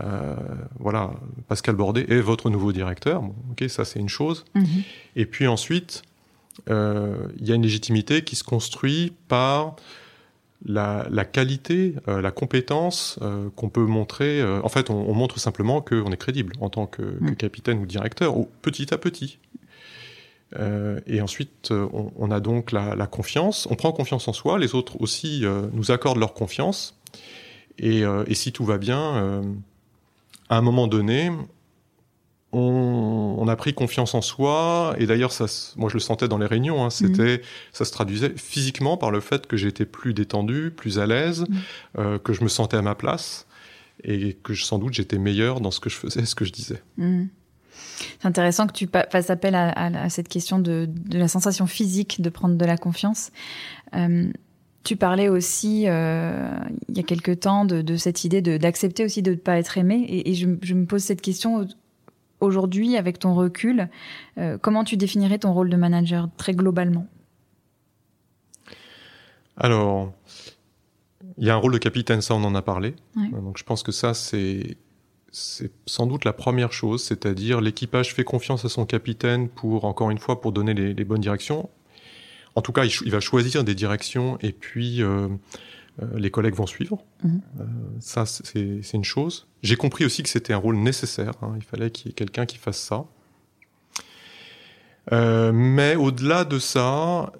euh, 0.00 0.36
voilà, 0.78 1.10
Pascal 1.48 1.74
Bordet 1.74 2.06
est 2.08 2.20
votre 2.20 2.50
nouveau 2.50 2.72
directeur. 2.72 3.22
Bon, 3.22 3.34
ok, 3.50 3.68
ça 3.68 3.84
c'est 3.84 3.98
une 3.98 4.08
chose. 4.08 4.44
Mm 4.54 4.62
-hmm. 4.62 4.82
Et 5.16 5.26
puis 5.26 5.46
ensuite, 5.46 6.02
euh, 6.70 7.16
il 7.40 7.48
y 7.48 7.52
a 7.52 7.54
une 7.54 7.62
légitimité 7.62 8.22
qui 8.22 8.36
se 8.36 8.44
construit 8.44 9.12
par 9.28 9.76
la, 10.64 11.06
la 11.10 11.24
qualité, 11.24 11.94
euh, 12.08 12.20
la 12.20 12.30
compétence 12.30 13.18
qu'on 13.56 13.70
peut 13.70 13.86
montrer. 13.86 14.42
En 14.62 14.68
fait, 14.68 14.90
on, 14.90 15.10
on 15.10 15.14
montre 15.14 15.38
simplement 15.38 15.80
qu'on 15.80 16.12
est 16.12 16.20
crédible 16.26 16.52
en 16.60 16.68
tant 16.68 16.86
que, 16.86 17.02
mm. 17.02 17.30
que 17.30 17.34
capitaine 17.34 17.78
ou 17.82 17.86
directeur, 17.86 18.36
ou 18.36 18.48
petit 18.62 18.92
à 18.94 18.98
petit. 18.98 19.38
Euh, 20.56 21.00
et 21.06 21.20
ensuite, 21.20 21.70
euh, 21.70 21.88
on, 21.92 22.12
on, 22.16 22.30
a 22.30 22.40
donc 22.40 22.72
la, 22.72 22.94
la, 22.94 23.06
confiance. 23.06 23.68
On 23.70 23.74
prend 23.74 23.92
confiance 23.92 24.28
en 24.28 24.32
soi. 24.32 24.58
Les 24.58 24.74
autres 24.74 25.00
aussi 25.00 25.44
euh, 25.44 25.66
nous 25.72 25.90
accordent 25.90 26.18
leur 26.18 26.34
confiance. 26.34 26.98
Et, 27.78 28.04
euh, 28.04 28.24
et 28.26 28.34
si 28.34 28.52
tout 28.52 28.64
va 28.64 28.78
bien, 28.78 29.42
à 30.48 30.56
un 30.56 30.62
moment 30.62 30.86
donné, 30.86 31.30
on, 32.52 33.36
on, 33.38 33.46
a 33.46 33.56
pris 33.56 33.74
confiance 33.74 34.14
en 34.14 34.22
soi. 34.22 34.94
Et 34.98 35.06
d'ailleurs, 35.06 35.32
ça, 35.32 35.46
moi, 35.76 35.90
je 35.90 35.94
le 35.94 36.00
sentais 36.00 36.28
dans 36.28 36.38
les 36.38 36.46
réunions. 36.46 36.84
Hein, 36.84 36.90
C'était, 36.90 37.38
mmh. 37.38 37.42
ça 37.72 37.84
se 37.84 37.92
traduisait 37.92 38.32
physiquement 38.36 38.96
par 38.96 39.10
le 39.10 39.20
fait 39.20 39.46
que 39.46 39.56
j'étais 39.56 39.84
plus 39.84 40.14
détendu, 40.14 40.72
plus 40.74 40.98
à 40.98 41.06
l'aise, 41.06 41.44
mmh. 41.96 42.18
que 42.24 42.32
je 42.32 42.42
me 42.42 42.48
sentais 42.48 42.76
à 42.78 42.82
ma 42.82 42.94
place 42.94 43.46
et 44.04 44.34
que 44.44 44.54
sans 44.54 44.78
doute 44.78 44.94
j'étais 44.94 45.18
meilleur 45.18 45.60
dans 45.60 45.72
ce 45.72 45.80
que 45.80 45.90
je 45.90 45.96
faisais, 45.96 46.24
ce 46.24 46.34
que 46.34 46.44
je 46.44 46.52
disais. 46.52 46.82
Mmh. 46.96 47.24
C'est 47.98 48.26
intéressant 48.26 48.66
que 48.66 48.72
tu 48.72 48.88
fasses 49.10 49.30
appel 49.30 49.54
à, 49.54 50.08
cette 50.08 50.28
question 50.28 50.58
de, 50.58 50.88
la 51.12 51.28
sensation 51.28 51.66
physique 51.66 52.20
de 52.20 52.30
prendre 52.30 52.56
de 52.56 52.64
la 52.64 52.76
confiance. 52.76 53.30
Euh, 53.94 54.30
tu 54.84 54.96
parlais 54.96 55.28
aussi, 55.28 55.84
euh, 55.86 56.50
il 56.88 56.96
y 56.96 57.00
a 57.00 57.02
quelque 57.02 57.32
temps, 57.32 57.64
de, 57.64 57.96
cette 57.96 58.24
idée 58.24 58.40
d'accepter 58.40 59.04
aussi 59.04 59.22
de 59.22 59.32
ne 59.32 59.36
pas 59.36 59.58
être 59.58 59.76
aimé. 59.78 60.06
Et, 60.08 60.34
je, 60.34 60.46
me 60.46 60.84
pose 60.86 61.02
cette 61.02 61.20
question 61.20 61.66
aujourd'hui, 62.40 62.96
avec 62.96 63.18
ton 63.18 63.34
recul. 63.34 63.88
Euh, 64.38 64.58
comment 64.58 64.84
tu 64.84 64.96
définirais 64.96 65.38
ton 65.38 65.52
rôle 65.52 65.70
de 65.70 65.76
manager 65.76 66.28
très 66.36 66.54
globalement? 66.54 67.06
Alors, 69.56 70.12
il 71.36 71.46
y 71.46 71.50
a 71.50 71.54
un 71.54 71.58
rôle 71.58 71.72
de 71.72 71.78
capitaine, 71.78 72.20
ça 72.20 72.34
on 72.34 72.44
en 72.44 72.54
a 72.54 72.62
parlé. 72.62 72.94
Donc 73.32 73.58
je 73.58 73.64
pense 73.64 73.82
que 73.82 73.92
ça, 73.92 74.14
c'est 74.14 74.76
c'est 75.30 75.70
sans 75.86 76.06
doute 76.06 76.24
la 76.24 76.32
première 76.32 76.72
chose, 76.72 77.02
c'est-à-dire 77.02 77.60
l'équipage 77.60 78.14
fait 78.14 78.24
confiance 78.24 78.64
à 78.64 78.68
son 78.68 78.86
capitaine 78.86 79.48
pour, 79.48 79.84
encore 79.84 80.10
une 80.10 80.18
fois, 80.18 80.40
pour 80.40 80.52
donner 80.52 80.74
les, 80.74 81.04
bonnes 81.04 81.20
directions. 81.20 81.68
En 82.54 82.62
tout 82.62 82.72
cas, 82.72 82.84
il, 82.84 83.10
va 83.10 83.20
choisir 83.20 83.62
des 83.62 83.74
directions 83.74 84.38
et 84.40 84.52
puis 84.52 85.02
euh, 85.02 85.28
euh, 86.02 86.06
les 86.16 86.30
collègues 86.30 86.54
vont 86.54 86.66
suivre. 86.66 87.04
Mhm. 87.22 87.40
Euh, 87.60 87.64
ça, 88.00 88.24
c'est 88.26 88.94
une 88.94 89.04
chose. 89.04 89.46
J'ai 89.62 89.76
compris 89.76 90.04
aussi 90.04 90.22
que 90.22 90.28
c'était 90.28 90.54
un 90.54 90.58
rôle 90.58 90.76
nécessaire. 90.76 91.32
Hein. 91.42 91.52
Il 91.56 91.64
fallait 91.64 91.90
qu'il 91.90 92.06
y 92.06 92.10
ait 92.10 92.14
quelqu'un 92.14 92.46
qui 92.46 92.58
fasse 92.58 92.78
ça. 92.78 93.04
mais 95.52 95.94
au-delà 95.96 96.44
de 96.44 96.58
ça, 96.58 97.32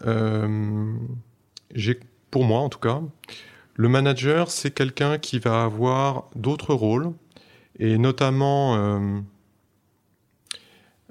j'ai, 1.74 1.98
pour 2.30 2.44
moi 2.44 2.60
en 2.60 2.68
tout 2.68 2.80
cas, 2.80 3.00
le 3.74 3.88
manager, 3.88 4.50
c'est 4.50 4.72
quelqu'un 4.72 5.18
qui 5.18 5.38
va 5.38 5.62
avoir 5.62 6.28
d'autres 6.34 6.74
rôles 6.74 7.12
et 7.78 7.98
notamment, 7.98 8.76
euh, 8.76 9.20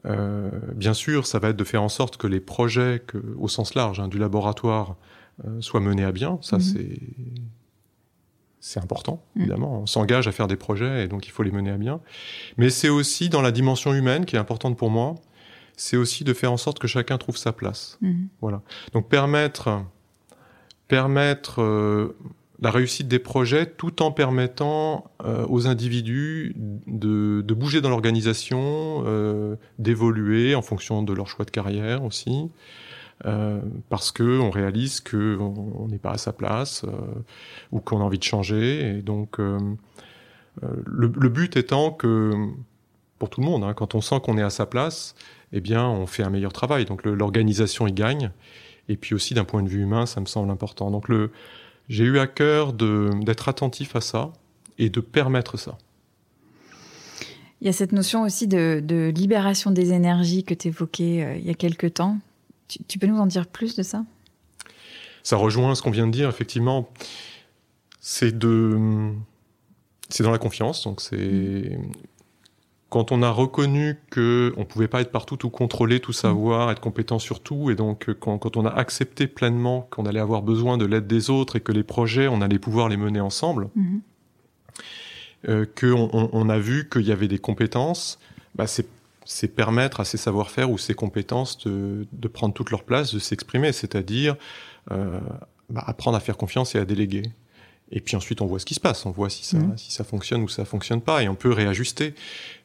euh, 0.05 0.49
bien 0.73 0.93
sûr, 0.93 1.25
ça 1.25 1.39
va 1.39 1.49
être 1.49 1.57
de 1.57 1.63
faire 1.63 1.83
en 1.83 1.89
sorte 1.89 2.17
que 2.17 2.27
les 2.27 2.39
projets, 2.39 3.01
que, 3.05 3.17
au 3.37 3.47
sens 3.47 3.73
large, 3.73 3.99
hein, 3.99 4.07
du 4.07 4.17
laboratoire, 4.17 4.95
euh, 5.45 5.61
soient 5.61 5.79
menés 5.79 6.03
à 6.03 6.11
bien. 6.11 6.39
Ça, 6.41 6.57
mhm. 6.57 6.61
c'est 6.61 6.99
c'est 8.59 8.81
important, 8.81 9.23
mhm. 9.35 9.43
évidemment. 9.43 9.81
On 9.81 9.85
s'engage 9.85 10.27
à 10.27 10.31
faire 10.31 10.47
des 10.47 10.57
projets 10.57 11.05
et 11.05 11.07
donc 11.07 11.27
il 11.27 11.31
faut 11.31 11.43
les 11.43 11.51
mener 11.51 11.71
à 11.71 11.77
bien. 11.77 12.01
Mais 12.57 12.69
c'est 12.69 12.89
aussi 12.89 13.29
dans 13.29 13.41
la 13.41 13.51
dimension 13.51 13.93
humaine 13.93 14.25
qui 14.25 14.35
est 14.35 14.39
importante 14.39 14.77
pour 14.77 14.89
moi. 14.89 15.15
C'est 15.77 15.95
aussi 15.95 16.23
de 16.23 16.33
faire 16.33 16.51
en 16.51 16.57
sorte 16.57 16.79
que 16.79 16.87
chacun 16.87 17.17
trouve 17.17 17.37
sa 17.37 17.53
place. 17.53 17.97
Mhm. 18.01 18.27
Voilà. 18.41 18.61
Donc 18.93 19.07
permettre 19.07 19.83
permettre 20.87 21.61
la 22.59 22.71
réussite 22.71 23.07
des 23.07 23.19
projets 23.19 23.65
tout 23.67 24.01
en 24.01 24.11
permettant 24.11 25.11
euh, 25.23 25.45
aux 25.47 25.67
individus 25.67 26.53
de, 26.55 27.41
de 27.45 27.53
bouger 27.53 27.81
dans 27.81 27.89
l'organisation, 27.89 29.03
euh, 29.05 29.55
d'évoluer 29.77 30.55
en 30.55 30.61
fonction 30.61 31.03
de 31.03 31.13
leur 31.13 31.27
choix 31.27 31.45
de 31.45 31.51
carrière 31.51 32.03
aussi, 32.03 32.49
euh, 33.25 33.59
parce 33.89 34.11
que 34.11 34.39
on 34.39 34.49
réalise 34.49 35.01
que 35.01 35.37
on 35.39 35.87
n'est 35.87 35.99
pas 35.99 36.11
à 36.11 36.17
sa 36.17 36.33
place 36.33 36.85
ou 37.71 37.79
qu'on 37.79 38.01
a 38.01 38.03
envie 38.03 38.19
de 38.19 38.23
changer. 38.23 38.97
Et 38.97 39.01
donc, 39.01 39.37
le, 39.39 39.77
le, 40.85 41.29
but 41.29 41.57
étant 41.57 41.91
que 41.91 42.31
pour 43.19 43.29
tout 43.29 43.41
le 43.41 43.45
monde, 43.45 43.63
hein, 43.63 43.73
quand 43.75 43.93
on 43.93 44.01
sent 44.01 44.19
qu'on 44.23 44.37
est 44.37 44.43
à 44.43 44.49
sa 44.49 44.65
place, 44.65 45.15
eh 45.53 45.61
bien, 45.61 45.87
on 45.87 46.07
fait 46.07 46.23
un 46.23 46.29
meilleur 46.29 46.53
travail. 46.53 46.85
Donc, 46.85 47.05
l'organisation 47.05 47.87
y 47.87 47.93
gagne. 47.93 48.31
Et 48.89 48.97
puis 48.97 49.13
aussi, 49.13 49.33
d'un 49.33 49.43
point 49.43 49.63
de 49.63 49.67
vue 49.67 49.81
humain, 49.81 50.05
ça 50.05 50.21
me 50.21 50.25
semble 50.25 50.49
important. 50.49 50.91
Donc, 50.91 51.09
le 51.09 51.31
j'ai 51.89 52.03
eu 52.03 52.19
à 52.19 52.27
cœur 52.27 52.73
d'être 52.73 53.49
attentif 53.49 53.95
à 53.95 54.01
ça 54.01 54.33
et 54.77 54.89
de 54.89 54.99
permettre 54.99 55.57
ça. 55.57 55.77
Il 57.61 57.65
y 57.65 57.69
a 57.69 57.73
cette 57.73 57.91
notion 57.91 58.21
aussi 58.23 58.47
de, 58.47 59.11
libération 59.15 59.71
des 59.71 59.91
énergies 59.91 60.43
que 60.43 60.53
tu 60.53 60.67
évoquais 60.67 61.23
euh, 61.23 61.37
il 61.37 61.45
y 61.45 61.49
a 61.49 61.55
quelques 61.55 61.95
temps. 61.95 62.17
Tu, 62.67 62.99
peux 62.99 63.07
nous 63.07 63.17
en 63.17 63.25
dire 63.25 63.47
plus 63.47 63.75
de 63.75 63.83
ça? 63.83 64.03
Ça 65.23 65.37
rejoint 65.37 65.73
ce 65.73 65.81
qu'on 65.81 65.89
vient 65.89 66.05
de 66.05 66.11
dire, 66.11 66.29
effectivement. 66.29 66.89
C'est 67.99 68.37
de, 68.37 69.11
c'est 70.09 70.23
dans 70.23 70.31
la 70.31 70.37
confiance. 70.37 70.83
Donc 70.83 71.01
c'est 71.01 71.79
quand 72.89 73.11
on 73.11 73.21
a 73.21 73.29
reconnu 73.29 73.97
que 74.09 74.53
on 74.57 74.63
pouvait 74.63 74.87
pas 74.87 75.01
être 75.01 75.11
partout, 75.11 75.35
tout 75.35 75.49
contrôler, 75.49 75.99
tout 75.99 76.13
savoir, 76.13 76.71
être 76.71 76.79
compétent 76.79 77.19
sur 77.19 77.41
tout, 77.41 77.69
et 77.69 77.75
donc 77.75 78.09
euh, 78.09 78.13
quand, 78.13 78.37
quand 78.37 78.55
on 78.57 78.65
a 78.65 78.69
accepté 78.69 79.27
pleinement 79.27 79.87
qu'on 79.91 80.05
allait 80.05 80.19
avoir 80.19 80.41
besoin 80.41 80.77
de 80.77 80.85
l'aide 80.85 81.07
des 81.07 81.29
autres 81.29 81.57
et 81.57 81.59
que 81.59 81.71
les 81.71 81.83
projets, 81.83 82.27
on 82.27 82.41
allait 82.41 82.59
pouvoir 82.59 82.89
les 82.89 82.97
mener 82.97 83.19
ensemble, 83.19 83.69
mm 83.75 83.97
euh, 85.47 85.65
qu'on 85.79 86.09
on, 86.33 86.49
a 86.49 86.57
vu 86.57 86.89
qu'il 86.89 87.03
y 87.03 87.11
avait 87.11 87.27
des 87.27 87.37
compétences, 87.37 88.19
bah 88.55 88.65
c'est 88.65 89.47
permettre 89.55 89.99
à 89.99 90.05
ces 90.05 90.17
savoir-faire 90.17 90.71
ou 90.71 90.79
ces 90.79 90.95
compétences 90.95 91.59
de, 91.59 92.07
de, 92.11 92.27
prendre 92.27 92.55
toute 92.55 92.71
leur 92.71 92.83
place, 92.83 93.13
de 93.13 93.19
s'exprimer, 93.19 93.71
c'est-à-dire 93.71 94.35
euh, 94.91 95.19
bah, 95.69 95.83
apprendre 95.85 96.17
à 96.17 96.19
faire 96.19 96.37
confiance 96.37 96.73
et 96.73 96.79
à 96.79 96.85
déléguer. 96.85 97.23
Et 97.91 98.01
puis 98.01 98.15
ensuite, 98.15 98.41
on 98.41 98.45
voit 98.45 98.59
ce 98.59 98.65
qui 98.65 98.73
se 98.73 98.79
passe, 98.79 99.05
on 99.05 99.11
voit 99.11 99.29
si 99.29 99.45
ça, 99.45 99.57
mmh. 99.57 99.77
si 99.77 99.91
ça 99.91 100.03
fonctionne 100.03 100.43
ou 100.43 100.49
ça 100.49 100.65
fonctionne 100.65 101.01
pas, 101.01 101.23
et 101.23 101.29
on 101.29 101.35
peut 101.35 101.51
réajuster. 101.51 102.13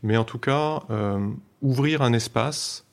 Mais 0.03 0.17
en 0.17 0.25
tout 0.25 0.39
cas, 0.39 0.83
euh, 0.91 1.29
ouvrir 1.61 2.03
un 2.03 2.13
espace, 2.13 2.85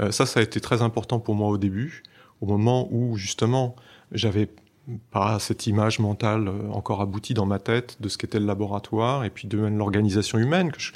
euh, 0.00 0.10
ça, 0.10 0.26
ça 0.26 0.40
a 0.40 0.42
été 0.42 0.60
très 0.60 0.82
important 0.82 1.20
pour 1.20 1.34
moi 1.34 1.48
au 1.48 1.58
début, 1.58 2.02
au 2.40 2.46
moment 2.46 2.88
où 2.90 3.16
justement, 3.16 3.76
j'avais 4.12 4.48
pas 5.10 5.38
cette 5.38 5.66
image 5.66 5.98
mentale 5.98 6.48
euh, 6.48 6.70
encore 6.70 7.00
aboutie 7.00 7.34
dans 7.34 7.46
ma 7.46 7.58
tête 7.58 8.00
de 8.00 8.08
ce 8.08 8.18
qu'était 8.18 8.40
le 8.40 8.46
laboratoire, 8.46 9.24
et 9.24 9.30
puis 9.30 9.46
de 9.48 9.58
même 9.58 9.78
l'organisation 9.78 10.38
humaine. 10.38 10.72
Que 10.72 10.80
je, 10.80 10.92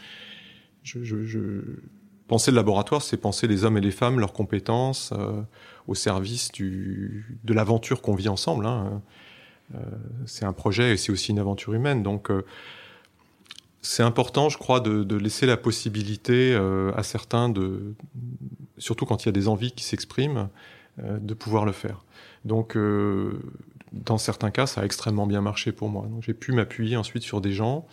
je, 0.83 1.05
je, 1.05 1.25
je, 1.25 1.41
penser 2.29 2.51
le 2.51 2.57
laboratoire, 2.57 3.03
c'est 3.03 3.17
penser 3.17 3.47
les 3.47 3.65
hommes 3.65 3.77
et 3.77 3.81
les 3.81 3.91
femmes, 3.91 4.19
leurs 4.19 4.33
compétences, 4.33 5.12
euh, 5.12 5.43
au 5.87 5.95
service 5.95 6.51
du, 6.53 7.39
de 7.45 7.53
l'aventure 7.53 8.01
qu'on 8.01 8.15
vit 8.15 8.29
ensemble. 8.29 8.67
Hein. 8.67 9.03
Euh, 9.75 9.78
c'est 10.26 10.45
un 10.45 10.52
projet 10.52 10.92
et 10.92 10.97
c'est 10.97 11.12
aussi 11.12 11.31
une 11.31 11.38
aventure 11.38 11.75
humaine. 11.75 12.02
Donc, 12.02 12.31
euh, 12.31 12.45
c'est 13.81 14.02
important, 14.02 14.49
je 14.49 14.59
crois, 14.59 14.81
de, 14.81 15.16
laisser 15.16 15.47
la 15.47 15.57
possibilité 15.57 16.54
euh, 16.54 16.92
à 16.95 17.02
certains 17.02 17.52
surtout 18.78 19.07
quand 19.07 19.25
il 19.25 19.26
y 19.26 19.28
a 19.28 19.33
des 19.33 19.49
envies 19.49 19.73
qui 19.73 19.85
s'expriment, 19.85 20.49
de 20.99 21.35
pouvoir 21.35 21.64
le 21.64 21.73
faire. 21.73 22.04
Donc, 22.45 22.76
dans 23.92 24.19
certains 24.19 24.50
cas, 24.50 24.66
ça 24.66 24.83
a 24.83 24.85
extrêmement 24.85 25.26
bien 25.26 25.40
marché 25.40 25.73
pour 25.73 25.88
moi. 25.88 26.07
J'ai 26.21 26.35
pu 26.35 26.52
m'appuyer 26.52 26.97
ensuite 26.97 27.23
sur 27.23 27.40
des 27.40 27.52
gens 27.52 27.87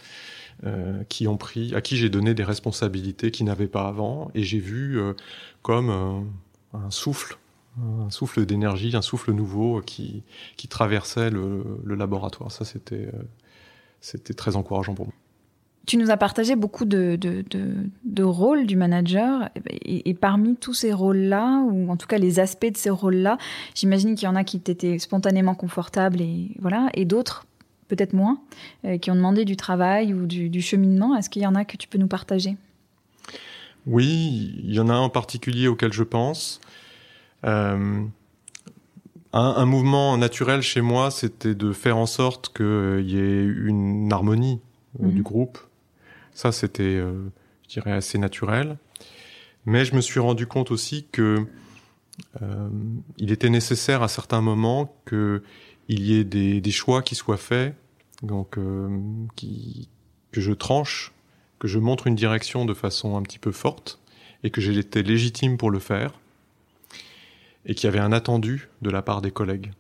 qui 1.08 1.28
ont 1.28 1.38
pris, 1.38 1.74
à 1.76 1.82
qui 1.82 1.96
j'ai 1.96 2.10
donné 2.10 2.34
des 2.34 2.44
responsabilités 2.44 3.32
qu'ils 3.32 3.46
n'avaient 3.46 3.68
pas 3.68 3.88
avant, 3.88 4.32
et 4.36 4.44
j'ai 4.44 4.60
vu 4.60 5.00
comme 5.62 5.90
un 6.74 6.92
souffle 6.92 7.38
un 8.06 8.10
souffle 8.10 8.46
d'énergie, 8.46 8.96
un 8.96 9.02
souffle 9.02 9.32
nouveau 9.32 9.82
qui, 9.82 10.24
qui 10.58 10.68
traversait 10.68 11.30
le, 11.30 11.64
laboratoire. 11.86 12.52
Ça, 12.52 12.66
c'était, 12.66 13.10
euh, 13.14 13.24
c'était 14.02 14.34
très 14.34 14.56
encourageant 14.56 14.94
pour 14.94 15.06
moi. 15.06 15.14
Tu 15.86 15.98
nous 15.98 16.12
as 16.12 16.18
partagé 16.18 16.56
beaucoup 16.56 16.86
de, 16.86 17.18
de, 17.20 18.24
rôles 18.24 18.68
du 18.68 18.76
manager, 18.76 19.50
et, 19.72 20.14
parmi 20.14 20.56
tous 20.56 20.76
ces 20.76 20.94
rôles-là, 20.94 21.64
ou 21.64 21.90
en 21.90 21.98
tout 21.98 22.06
cas 22.06 22.20
les 22.20 22.40
aspects 22.40 22.72
de 22.72 22.78
ces 22.78 22.92
rôles-là, 22.92 23.40
j'imagine 23.74 24.14
qu'il 24.14 24.26
y 24.26 24.30
en 24.30 24.36
a 24.36 24.44
qui 24.44 24.60
t'étaient 24.60 25.00
spontanément 25.00 25.56
confortables, 25.56 26.22
et 26.22 26.52
voilà, 26.60 26.90
et 26.94 27.06
d'autres 27.06 27.48
peut-être 27.88 28.14
moins, 28.14 28.40
euh, 28.86 29.00
qui 29.00 29.10
ont 29.10 29.16
demandé 29.16 29.46
du 29.46 29.58
travail 29.58 30.14
ou 30.14 30.28
du, 30.28 30.50
du 30.50 30.62
cheminement. 30.62 31.16
Est-ce 31.16 31.30
qu'il 31.30 31.42
y 31.42 31.48
en 31.48 31.56
a 31.56 31.66
que 31.66 31.76
tu 31.76 31.88
peux 31.88 31.98
nous 31.98 32.08
partager? 32.08 32.56
Oui, 33.86 34.54
il 34.64 34.74
y 34.74 34.80
en 34.80 34.90
a 34.90 34.94
un 34.94 35.00
en 35.00 35.10
particulier 35.10 35.68
auquel 35.68 35.92
je 35.92 36.04
pense. 36.04 36.62
Euh, 37.46 38.04
un, 39.32 39.66
mouvement 39.66 40.18
naturel 40.18 40.62
chez 40.62 40.82
moi, 40.82 41.12
c'était 41.12 41.56
de 41.56 41.72
faire 41.72 41.98
en 41.98 42.06
sorte 42.06 42.52
qu'il 42.56 43.10
y 43.10 43.18
ait 43.18 43.44
une 43.44 44.12
harmonie 44.12 44.60
euh, 45.02 45.08
du 45.08 45.18
mhm. 45.18 45.24
groupe. 45.24 45.60
Ça, 46.34 46.52
c'était, 46.52 46.84
euh, 46.84 47.30
je 47.64 47.74
dirais, 47.74 47.92
assez 47.92 48.18
naturel. 48.18 48.78
Mais 49.66 49.86
je 49.86 49.96
me 49.96 50.02
suis 50.02 50.20
rendu 50.20 50.48
compte 50.48 50.72
aussi 50.72 51.06
que 51.12 51.46
il 53.18 53.32
était 53.32 53.50
nécessaire 53.50 54.04
à 54.04 54.10
certains 54.10 54.42
moments 54.42 54.94
qu'il 55.08 55.42
y 55.88 56.20
ait 56.20 56.26
des, 56.26 56.72
choix 56.72 57.02
qui 57.02 57.16
soient 57.16 57.38
faits, 57.38 57.76
donc 58.24 58.58
qui, 59.38 59.88
que 60.34 60.42
je 60.42 60.52
tranche, 60.52 61.14
que 61.60 61.70
je 61.70 61.80
montre 61.80 62.08
une 62.08 62.16
direction 62.16 62.66
de 62.66 62.74
façon 62.74 63.16
un 63.16 63.22
petit 63.22 63.40
peu 63.40 63.54
forte, 63.54 64.00
et 64.44 64.50
que 64.50 64.60
j'ai 64.60 64.78
été 64.78 65.02
légitime 65.02 65.58
pour 65.58 65.72
le 65.72 65.80
faire 65.80 66.12
et 67.66 67.76
qui 67.76 67.88
avait 67.88 68.00
un 68.00 68.12
attendu 68.12 68.70
de 68.82 68.90
la 68.90 69.02
part 69.02 69.22
des 69.22 69.32
collègues. 69.32 69.72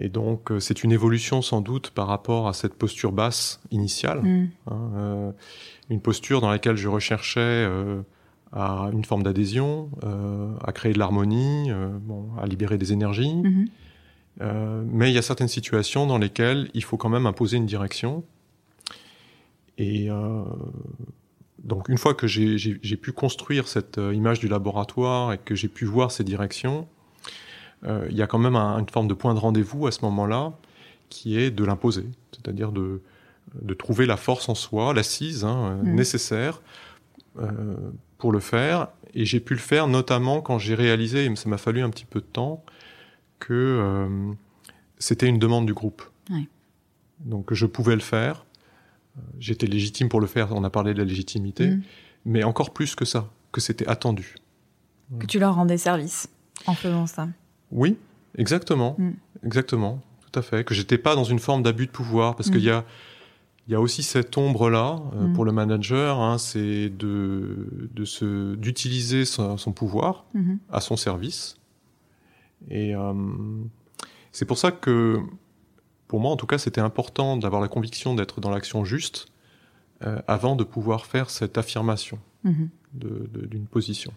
Et 0.00 0.08
donc 0.08 0.50
euh, 0.50 0.60
c'est 0.60 0.82
une 0.82 0.92
évolution 0.92 1.42
sans 1.42 1.60
doute 1.60 1.90
par 1.90 2.06
rapport 2.06 2.48
à 2.48 2.54
cette 2.54 2.74
posture 2.74 3.12
basse 3.12 3.60
initiale, 3.70 4.22
mm. 4.22 4.48
hein, 4.70 4.90
euh, 4.96 5.32
une 5.90 6.00
posture 6.00 6.40
dans 6.40 6.50
laquelle 6.50 6.76
je 6.76 6.88
recherchais 6.88 7.40
euh, 7.40 8.00
à 8.52 8.88
une 8.92 9.04
forme 9.04 9.22
d'adhésion, 9.22 9.90
à 10.64 10.72
créer 10.72 10.92
de 10.92 10.98
l'harmonie, 10.98 11.70
bon, 12.00 12.30
à 12.36 12.46
libérer 12.48 12.78
des 12.78 12.92
énergies. 12.92 13.32
Mm-hmm. 13.32 14.82
mais 14.86 15.08
il 15.08 15.14
y 15.14 15.18
a 15.18 15.22
certaines 15.22 15.46
situations 15.46 16.04
dans 16.04 16.18
lesquelles 16.18 16.68
il 16.74 16.82
faut 16.82 16.96
quand 16.96 17.10
même 17.10 17.26
imposer 17.26 17.58
une 17.58 17.66
direction. 17.66 18.24
Et 19.78 20.08
donc 21.64 21.88
une 21.88 21.98
fois 21.98 22.14
que 22.14 22.26
j'ai 22.26 22.96
pu 22.96 23.12
construire 23.12 23.68
cette 23.68 23.98
euh, 23.98 24.14
image 24.14 24.40
du 24.40 24.48
laboratoire 24.48 25.32
et 25.32 25.38
que 25.38 25.54
j'ai 25.54 25.68
pu 25.68 25.84
voir 25.84 26.10
ces 26.10 26.24
directions, 26.24 26.88
euh, 27.84 28.06
il 28.10 28.16
y 28.16 28.22
a 28.22 28.26
quand 28.26 28.38
même 28.38 28.56
une 28.56 28.88
forme 28.88 29.08
de 29.08 29.14
point 29.14 29.34
de 29.34 29.38
rendez-vous 29.38 29.86
à 29.86 29.92
ce 29.92 30.04
moment-là 30.04 30.52
qui 31.08 31.38
est 31.38 31.50
de 31.50 31.64
l'imposer, 31.64 32.06
c'est-à-dire 32.32 32.72
de, 32.72 33.02
de, 33.60 33.74
trouver 33.74 34.06
la 34.06 34.16
force 34.16 34.48
en 34.48 34.54
soi, 34.54 34.94
l'assise 34.94 35.44
hein, 35.44 35.80
mmh. 35.82 35.94
nécessaire 35.94 36.62
euh, 37.38 37.76
pour 38.18 38.32
le 38.32 38.40
faire. 38.40 38.88
Et 39.14 39.24
j'ai 39.24 39.40
pu 39.40 39.54
le 39.54 39.60
faire 39.60 39.88
notamment 39.88 40.40
quand 40.40 40.58
j'ai 40.58 40.74
réalisé, 40.74 41.24
et 41.24 41.36
ça 41.36 41.48
m'a 41.48 41.58
fallu 41.58 41.80
un 41.82 41.90
petit 41.90 42.04
peu 42.04 42.20
de 42.20 42.26
temps, 42.26 42.64
que 43.38 43.54
euh, 43.54 44.32
c'était 44.98 45.26
une 45.26 45.38
demande 45.38 45.66
du 45.66 45.74
groupe. 45.74 46.02
Donc 47.20 47.52
je 47.52 47.66
pouvais 47.66 47.94
le 47.94 48.00
faire. 48.00 48.44
J'étais 49.38 49.66
légitime 49.66 50.08
pour 50.08 50.20
le 50.20 50.26
faire, 50.26 50.52
on 50.52 50.64
a 50.64 50.70
parlé 50.70 50.94
de 50.94 50.98
la 50.98 51.04
légitimité, 51.04 51.70
mmh. 51.70 51.82
mais 52.26 52.44
encore 52.44 52.72
plus 52.72 52.94
que 52.94 53.04
ça, 53.04 53.28
que 53.52 53.60
c'était 53.60 53.88
attendu. 53.88 54.34
Que 55.18 55.26
tu 55.26 55.38
leur 55.38 55.54
rendais 55.54 55.78
service 55.78 56.28
en 56.66 56.74
faisant 56.74 57.06
ça. 57.06 57.28
Oui, 57.72 57.96
exactement, 58.36 58.96
mmh. 58.98 59.10
exactement, 59.44 60.02
tout 60.20 60.38
à 60.38 60.42
fait. 60.42 60.64
Que 60.64 60.74
j'étais 60.74 60.98
pas 60.98 61.14
dans 61.14 61.24
une 61.24 61.38
forme 61.38 61.62
d'abus 61.62 61.86
de 61.86 61.92
pouvoir, 61.92 62.36
parce 62.36 62.50
qu'il 62.50 62.62
y 62.62 62.70
a 62.70 62.84
il 63.70 63.72
y 63.72 63.76
a 63.76 63.80
aussi 63.80 64.02
cette 64.02 64.36
ombre-là 64.36 64.98
euh, 65.14 65.28
mm. 65.28 65.32
pour 65.32 65.44
le 65.44 65.52
manager, 65.52 66.18
hein, 66.18 66.38
c'est 66.38 66.88
de, 66.88 67.88
de 67.94 68.54
d'utiliser 68.56 69.24
son, 69.24 69.56
pouvoir 69.72 70.24
mm-hmm. 70.34 70.58
à 70.72 70.80
son 70.80 70.96
service. 70.96 71.56
Et 72.68 72.96
euh, 72.96 73.14
c'est 74.32 74.44
pour 74.44 74.58
ça 74.58 74.72
que, 74.72 75.20
pour 76.10 76.18
moi 76.18 76.32
en 76.32 76.36
tout 76.36 76.46
cas, 76.46 76.58
c'était 76.58 76.80
important 76.80 77.36
d'avoir 77.36 77.62
la 77.62 77.68
conviction 77.68 78.16
d'être 78.16 78.40
dans 78.40 78.50
l'action 78.50 78.84
juste 78.84 79.28
euh, 80.04 80.20
avant 80.26 80.56
de 80.56 80.64
pouvoir 80.64 81.06
faire 81.06 81.30
cette 81.30 81.56
affirmation 81.56 82.18
mm-hmm. 82.44 83.46
d'une 83.46 83.66
position. 83.66 84.12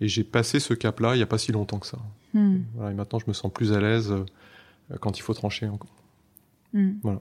Et 0.00 0.06
j'ai 0.06 0.22
passé 0.22 0.60
ce 0.60 0.74
cap-là 0.74 1.16
il 1.16 1.16
n'y 1.16 1.24
a 1.24 1.26
pas 1.26 1.38
si 1.38 1.50
longtemps 1.50 1.80
que 1.80 1.88
ça. 1.88 1.98
Mm. 2.34 2.58
et 2.88 2.94
maintenant, 2.94 3.18
je 3.18 3.24
me 3.26 3.32
sens 3.32 3.52
plus 3.52 3.72
à 3.72 3.80
l'aise 3.80 4.14
quand 5.00 5.18
il 5.18 5.22
faut 5.22 5.34
trancher 5.34 5.66
encore. 5.66 5.96
Mm. 6.72 6.92
Voilà. 7.02 7.20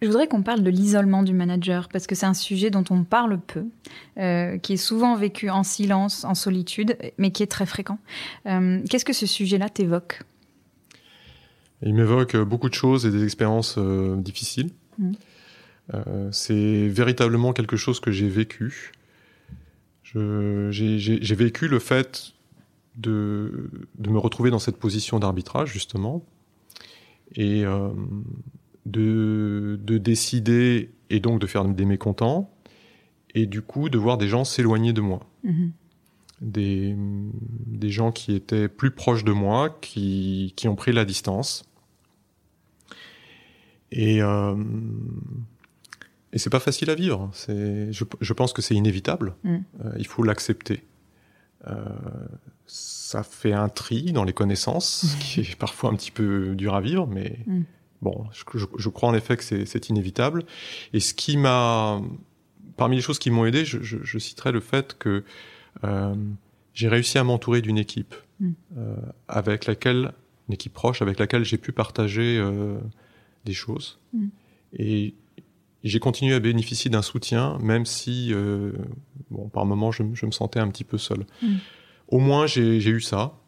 Je 0.00 0.06
voudrais 0.06 0.28
qu'on 0.28 0.44
parle 0.44 0.62
de 0.62 0.70
l'isolement 0.70 1.24
du 1.24 1.32
manager, 1.32 1.88
parce 1.88 2.06
que 2.06 2.14
c'est 2.14 2.26
un 2.26 2.34
sujet 2.34 2.70
dont 2.70 2.84
on 2.90 3.02
parle 3.02 3.40
peu, 3.40 3.64
euh, 4.18 4.58
qui 4.58 4.74
est 4.74 4.76
souvent 4.76 5.16
vécu 5.16 5.50
en 5.50 5.64
silence, 5.64 6.24
en 6.24 6.34
solitude, 6.34 6.96
mais 7.18 7.32
qui 7.32 7.42
est 7.42 7.50
très 7.50 7.66
fréquent. 7.66 7.98
Euh, 8.46 8.80
qu'est-ce 8.88 9.04
que 9.04 9.12
ce 9.12 9.26
sujet-là 9.26 9.68
t'évoque? 9.68 10.22
Il 11.82 11.94
m'évoque 11.94 12.36
beaucoup 12.36 12.68
de 12.68 12.74
choses 12.74 13.06
et 13.06 13.10
des 13.10 13.24
expériences 13.24 13.76
euh, 13.78 14.16
difficiles. 14.16 14.70
Mmh. 14.98 15.12
c'est 16.32 16.88
véritablement 16.88 17.52
quelque 17.52 17.76
chose 17.76 17.98
que 17.98 18.10
j'ai 18.10 18.28
vécu. 18.28 18.92
J'ai 20.04 21.34
vécu 21.34 21.66
le 21.66 21.78
fait 21.78 22.34
de, 22.96 23.70
de, 23.98 24.10
me 24.10 24.18
retrouver 24.18 24.50
dans 24.50 24.58
cette 24.58 24.76
position 24.76 25.18
d'arbitrage, 25.18 25.72
justement. 25.72 26.24
Et 27.34 27.64
de, 28.86 29.78
de 29.82 29.98
décider 29.98 30.90
et 31.10 31.20
donc 31.20 31.40
de 31.40 31.46
faire 31.46 31.64
des 31.64 31.84
mécontents, 31.84 32.50
et 33.34 33.46
du 33.46 33.62
coup 33.62 33.88
de 33.88 33.98
voir 33.98 34.18
des 34.18 34.28
gens 34.28 34.44
s'éloigner 34.44 34.92
de 34.92 35.00
moi. 35.00 35.20
Mhm. 35.44 35.72
Des, 36.40 36.96
des 36.98 37.90
gens 37.90 38.10
qui 38.10 38.34
étaient 38.34 38.68
plus 38.68 38.90
proches 38.90 39.22
de 39.22 39.32
moi, 39.32 39.78
qui, 39.80 40.52
qui 40.56 40.66
ont 40.66 40.74
pris 40.74 40.92
la 40.92 41.04
distance. 41.04 41.64
Et, 43.92 44.22
euh, 44.22 44.56
et 46.32 46.38
c'est 46.38 46.50
pas 46.50 46.60
facile 46.60 46.90
à 46.90 46.94
vivre. 46.94 47.30
C'est, 47.32 47.92
je, 47.92 48.04
je 48.20 48.32
pense 48.32 48.52
que 48.52 48.62
c'est 48.62 48.74
inévitable. 48.74 49.34
Mhm. 49.44 49.64
Euh, 49.84 49.92
il 49.98 50.06
faut 50.06 50.22
l'accepter. 50.22 50.82
Euh, 51.68 51.74
ça 52.66 53.22
fait 53.22 53.52
un 53.52 53.68
tri 53.68 54.12
dans 54.12 54.24
les 54.24 54.32
connaissances, 54.32 55.16
qui 55.20 55.40
est 55.40 55.56
parfois 55.56 55.90
un 55.90 55.94
petit 55.94 56.10
peu 56.10 56.54
dur 56.56 56.74
à 56.74 56.80
vivre, 56.80 57.06
mais 57.06 57.38
mhm. 57.46 57.64
Bon, 58.02 58.26
je, 58.32 58.88
crois 58.88 59.08
en 59.08 59.14
effet 59.14 59.36
que 59.36 59.44
c'est 59.44 59.88
inévitable. 59.88 60.44
Et 60.92 60.98
ce 60.98 61.14
qui 61.14 61.36
m'a, 61.36 62.02
parmi 62.76 62.96
les 62.96 63.02
choses 63.02 63.20
qui 63.20 63.30
m'ont 63.30 63.46
aidé, 63.46 63.64
je, 63.64 63.78
je, 63.80 64.18
citerai 64.18 64.50
le 64.50 64.58
fait 64.58 64.98
que 64.98 65.22
euh, 65.84 66.14
j'ai 66.74 66.88
réussi 66.88 67.18
à 67.18 67.24
m'entourer 67.24 67.62
d'une 67.62 67.78
équipe 67.78 68.16
mm. 68.40 68.50
euh, 68.76 68.96
avec 69.28 69.66
laquelle, 69.66 70.12
une 70.48 70.54
équipe 70.54 70.72
proche, 70.72 71.00
avec 71.00 71.20
laquelle 71.20 71.44
j'ai 71.44 71.58
pu 71.58 71.70
partager 71.70 72.38
euh, 72.38 72.76
des 73.44 73.52
choses. 73.52 73.98
Mm. 74.12 74.26
Et 74.78 75.14
j'ai 75.84 75.98
continué 75.98 76.34
à 76.34 76.40
bénéficier 76.40 76.90
d'un 76.90 77.02
soutien, 77.02 77.58
même 77.60 77.86
si, 77.86 78.32
bon, 79.30 79.48
par 79.48 79.66
moments, 79.66 79.90
je, 79.90 80.02
me 80.02 80.30
sentais 80.30 80.60
un 80.60 80.68
petit 80.68 80.84
peu 80.84 80.96
seul. 80.96 81.26
Mm. 81.42 81.56
Au 82.08 82.18
moins, 82.18 82.46
j'ai 82.46 82.78
eu 82.78 83.00
ça. 83.00 83.38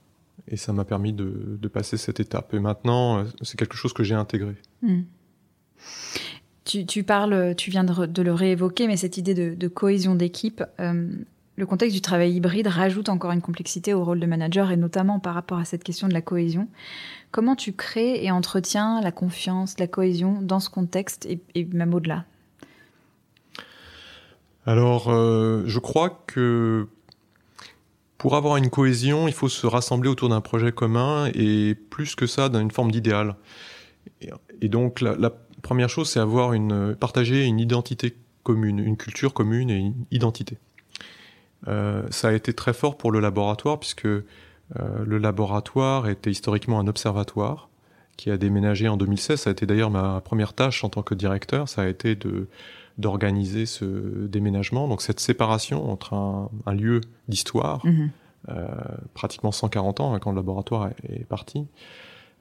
Et 0.49 0.57
ça 0.57 0.73
m'a 0.73 0.85
permis 0.85 1.13
de, 1.13 1.69
passer 1.73 1.97
cette 1.97 2.21
étape. 2.21 2.55
Et 2.55 2.59
maintenant, 2.59 3.19
euh, 3.19 3.25
c'est 3.43 3.59
quelque 3.59 3.77
chose 3.77 3.93
que 3.93 4.05
j'ai 4.05 4.15
intégré. 4.15 4.55
Hmm. 4.83 5.03
Tu, 6.65 7.05
parles, 7.05 7.55
tu 7.57 7.71
viens 7.71 7.85
de, 7.85 8.23
le 8.23 8.33
réévoquer, 8.33 8.87
mais 8.87 8.97
cette 8.97 9.17
idée 9.17 9.35
de, 9.35 9.69
cohésion 9.69 10.15
d'équipe, 10.15 10.65
euh, 10.81 11.09
le 11.57 11.67
contexte 11.67 11.95
du 11.95 12.01
travail 12.01 12.33
hybride 12.33 12.67
rajoute 12.67 13.09
encore 13.09 13.31
une 13.31 13.41
complexité 13.41 13.95
au 13.95 14.05
rôle 14.05 14.19
de 14.19 14.27
manager, 14.27 14.71
et 14.71 14.77
notamment 14.77 15.21
par 15.21 15.35
rapport 15.35 15.59
à 15.59 15.65
cette 15.65 15.85
question 15.85 16.09
de 16.09 16.13
la 16.13 16.23
cohésion. 16.23 16.69
Comment 17.31 17.55
tu 17.55 17.73
crées 17.73 18.25
et 18.25 18.31
entretiens 18.31 19.01
la 19.01 19.13
confiance, 19.13 19.79
la 19.79 19.87
cohésion 19.87 20.41
dans 20.41 20.61
ce 20.61 20.69
contexte 20.69 21.27
et, 21.27 21.65
même 21.73 21.95
au-delà? 21.95 22.25
Alors, 24.67 25.11
euh, 25.11 25.63
je 25.67 25.79
crois 25.79 26.25
que 26.27 26.89
pour 28.19 28.37
avoir 28.37 28.57
une 28.57 28.71
cohésion, 28.71 29.29
il 29.29 29.35
faut 29.35 29.51
se 29.51 29.67
rassembler 29.67 30.09
autour 30.09 30.31
d'un 30.31 30.41
projet 30.41 30.73
commun 30.73 31.29
et 31.35 31.75
plus 31.75 32.15
que 32.15 32.27
ça, 32.27 32.49
d'une 32.49 32.71
forme 32.71 32.91
d'idéal. 32.91 33.37
Et 34.63 34.69
donc 34.69 35.03
la, 35.03 35.31
première 35.63 35.91
chose, 35.91 36.09
c'est 36.09 36.21
avoir 36.21 36.55
une 36.55 36.95
partager 36.95 37.45
une 37.45 37.61
identité 37.61 38.17
commune, 38.43 38.79
une 38.79 38.97
culture 38.97 39.35
commune 39.35 39.71
et 39.71 39.77
une 39.77 40.07
identité. 40.11 40.59
Euh, 41.69 42.03
ça 42.11 42.29
a 42.29 42.33
été 42.33 42.53
très 42.53 42.73
fort 42.73 42.97
pour 42.97 43.11
le 43.11 43.21
laboratoire 43.21 43.79
puisque 43.79 44.07
euh, 44.07 44.23
le 45.05 45.19
laboratoire 45.19 46.09
était 46.09 46.31
historiquement 46.31 46.79
un 46.79 46.87
observatoire 46.87 47.69
qui 48.17 48.31
a 48.31 48.37
déménagé 48.37 48.89
en 48.89 48.97
2016. 48.97 49.41
Ça 49.41 49.51
a 49.51 49.53
été 49.53 49.67
d'ailleurs 49.67 49.91
ma 49.91 50.21
première 50.21 50.53
tâche 50.53 50.85
en 50.85 50.89
tant 50.89 51.03
que 51.03 51.15
directeur. 51.15 51.69
Ça 51.69 51.83
a 51.83 51.87
été 51.87 52.15
de 52.15 52.49
d'organiser 52.99 53.67
ce 53.67 54.27
déménagement. 54.27 54.89
Donc 54.89 55.03
cette 55.03 55.21
séparation 55.21 55.91
entre 55.91 56.15
un, 56.15 56.75
lieu 56.75 57.01
d'histoire, 57.29 57.85
mhm. 57.85 58.11
euh, 58.51 58.69
pratiquement 59.15 59.53
140 59.53 60.01
ans 60.01 60.15
hein, 60.15 60.19
quand 60.21 60.31
le 60.31 60.37
laboratoire 60.37 60.91
est, 61.09 61.25
parti, 61.25 61.67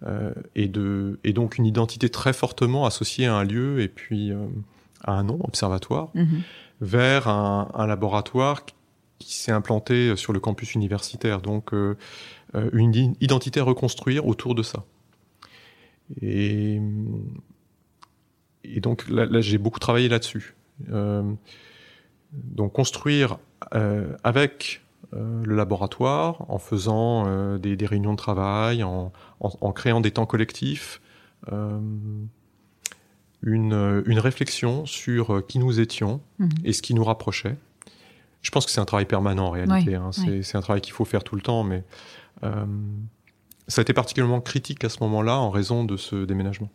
euh, 0.06 0.34
et, 0.56 0.68
de, 0.68 1.20
et 1.24 1.34
donc 1.34 1.58
une 1.58 1.66
identité 1.66 2.10
très 2.10 2.34
fortement 2.34 2.86
associée 2.86 3.26
à 3.26 3.36
un 3.36 3.44
lieu 3.44 3.82
et 3.82 3.88
puis 3.88 4.32
euh, 4.32 4.46
à 5.04 5.14
un 5.14 5.24
nom, 5.24 5.40
observatoire, 5.44 6.10
mhm. 6.14 6.42
vers 6.82 7.28
un, 7.28 7.70
un, 7.74 7.88
laboratoire 7.88 8.66
qui 9.24 9.36
s'est 9.36 9.52
implanté 9.52 10.16
sur 10.16 10.34
le 10.34 10.40
campus 10.40 10.76
universitaire. 10.76 11.42
Donc 11.42 11.72
une 12.74 13.16
identité 13.22 13.60
à 13.60 13.64
reconstruire 13.64 14.28
autour 14.28 14.56
de 14.56 14.64
ça. 14.64 14.84
Et 16.22 16.80
et 18.64 18.80
donc 18.80 19.08
là, 19.10 19.42
j'ai 19.42 19.58
beaucoup 19.58 19.80
travaillé 19.80 20.10
là-dessus. 20.10 20.56
Euh, 20.92 21.24
donc 22.32 22.74
construire 22.74 23.38
euh, 23.76 24.16
avec 24.24 24.82
euh, 25.14 25.44
le 25.46 25.56
laboratoire, 25.56 26.50
en 26.50 26.58
faisant 26.58 27.26
euh, 27.28 27.58
des, 27.58 27.76
des, 27.76 27.86
réunions 27.86 28.14
de 28.14 28.18
travail, 28.18 28.84
en, 28.84 29.12
en, 29.40 29.52
en, 29.62 29.72
créant 29.72 30.02
des 30.02 30.12
temps 30.12 30.26
collectifs, 30.26 31.02
euh, 31.52 31.80
une, 33.44 34.04
une, 34.06 34.20
réflexion 34.20 34.86
sur 34.86 35.46
qui 35.46 35.60
nous 35.60 35.80
étions 35.80 36.22
mhm. 36.40 36.50
et 36.64 36.74
ce 36.74 36.82
qui 36.82 36.94
nous 36.94 37.04
rapprochait. 37.04 37.58
Je 38.44 38.52
pense 38.52 38.66
que 38.66 38.72
c'est 38.72 38.82
un 38.82 38.86
travail 38.86 39.06
permanent 39.06 39.48
en 39.48 39.52
réalité. 39.52 39.96
hein. 39.96 40.12
C'est 40.12 40.56
un 40.56 40.62
travail 40.62 40.82
qu'il 40.82 40.94
faut 40.94 41.06
faire 41.06 41.24
tout 41.24 41.36
le 41.36 41.42
temps, 41.42 41.64
mais 41.64 41.84
ça 43.68 43.80
a 43.80 43.84
été 43.84 43.94
particulièrement 43.94 44.42
critique 44.42 44.84
à 44.84 44.90
ce 44.90 44.98
moment-là 45.02 45.38
en 45.38 45.50
raison 45.50 45.84
de 45.84 45.98
ce 45.98 46.26
déménagement. 46.26 46.70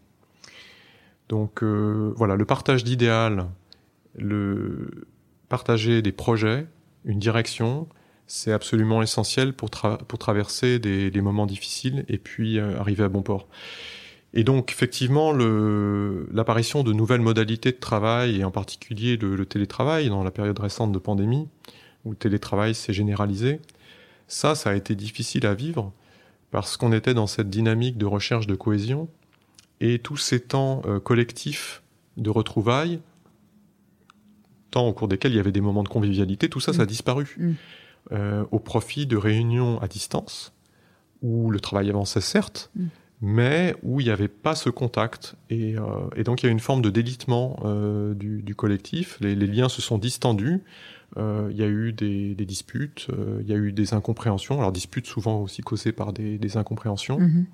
Donc 1.29 1.63
euh, 1.63 2.13
voilà, 2.17 2.37
le 2.37 2.45
partage 2.45 2.85
d'idéal, 2.85 3.47
le 4.17 5.07
partager 5.49 6.03
des 6.03 6.13
projets, 6.13 6.67
une 7.05 7.19
direction, 7.19 7.89
c'est 8.27 8.53
absolument 8.53 9.03
essentiel 9.03 9.53
pour, 9.53 9.71
pour 9.71 10.19
traverser 10.19 10.79
des, 10.79 11.21
moments 11.21 11.47
difficiles 11.47 12.05
et 12.09 12.19
puis 12.19 12.59
euh, 12.59 12.79
arriver 12.79 13.05
à 13.05 13.09
bon 13.09 13.23
port. 13.23 13.49
Et 14.35 14.45
donc 14.45 14.71
effectivement, 14.71 15.33
l'apparition 15.33 16.83
de 16.83 16.93
nouvelles 16.93 17.21
modalités 17.21 17.73
de 17.73 17.79
travail, 17.79 18.41
et 18.41 18.45
en 18.45 18.51
particulier 18.51 19.17
le, 19.17 19.47
télétravail 19.47 20.09
dans 20.09 20.23
la 20.23 20.31
période 20.31 20.59
récente 20.59 20.93
de 20.93 20.99
pandémie, 20.99 21.49
où 22.05 22.11
le 22.11 22.17
télétravail 22.17 22.75
s'est 22.75 22.93
généralisé, 22.93 23.61
ça, 24.27 24.55
ça 24.55 24.71
a 24.71 24.75
été 24.75 24.95
difficile 24.95 25.47
à 25.47 25.55
vivre 25.55 25.93
parce 26.51 26.77
qu'on 26.77 26.93
était 26.93 27.15
dans 27.15 27.27
cette 27.27 27.51
dynamique 27.51 27.97
de 27.97 28.07
recherche 28.07 28.47
de 28.47 28.55
cohésion 28.55 29.09
et 29.81 29.99
tous 29.99 30.17
ces 30.17 30.41
temps 30.41 30.83
euh, 30.87 31.01
collectifs 31.01 31.83
de 32.17 32.31
retrouvailles, 32.31 33.01
temps 34.71 34.87
au 34.87 34.93
cours 34.93 35.09
desquels 35.09 35.33
il 35.33 35.37
y 35.37 35.41
avait 35.41 35.53
des 35.53 35.61
moments 35.61 35.83
de 35.83 35.89
convivialité, 35.89 36.49
tout 36.49 36.61
ça, 36.61 36.73
ça 36.73 36.83
a 36.83 36.87
disparu. 36.87 37.37
Mm. 37.39 37.53
Euh, 38.13 38.45
au 38.51 38.59
profit 38.59 39.07
de 39.07 39.17
réunions 39.17 39.81
à 39.83 39.89
distance, 39.89 40.55
où 41.21 41.51
le 41.51 41.61
travail 41.61 41.91
avançait 41.91 42.23
certes, 42.23 42.71
Mm. 42.75 42.87
Mais 43.21 43.75
où 43.83 44.01
il 44.01 44.05
n'y 44.05 44.11
avait 44.11 44.29
pas 44.29 44.55
ce 44.55 44.71
contact. 44.71 45.35
Et, 45.51 45.77
euh, 45.77 45.83
et 46.17 46.25
donc 46.25 46.43
il 46.43 46.47
y 46.47 46.49
a 46.49 46.53
une 46.53 46.61
forme 46.61 46.83
de 46.83 46.91
délitement 46.91 47.61
euh, 47.65 48.15
du, 48.15 48.43
du 48.43 48.55
collectif. 48.55 49.19
Les, 49.21 49.35
les 49.35 49.47
liens 49.47 49.69
se 49.69 49.83
sont 49.83 49.99
distendus. 49.99 50.63
Euh, 51.17 51.49
il 51.51 51.57
y 51.57 51.63
a 51.63 51.67
eu 51.67 51.93
des, 51.93 52.35
des 52.35 52.45
disputes, 52.45 53.09
il 53.41 53.49
y 53.49 53.53
a 53.53 53.57
eu 53.57 53.73
des 53.73 53.95
incompréhensions. 53.95 54.59
Alors 54.59 54.73
disputes 54.73 55.07
souvent 55.07 55.41
aussi 55.43 55.63
causées 55.63 55.93
par 55.93 56.13
des, 56.13 56.39
des 56.39 56.57
incompréhensions. 56.57 57.19
Mhm. 57.19 57.47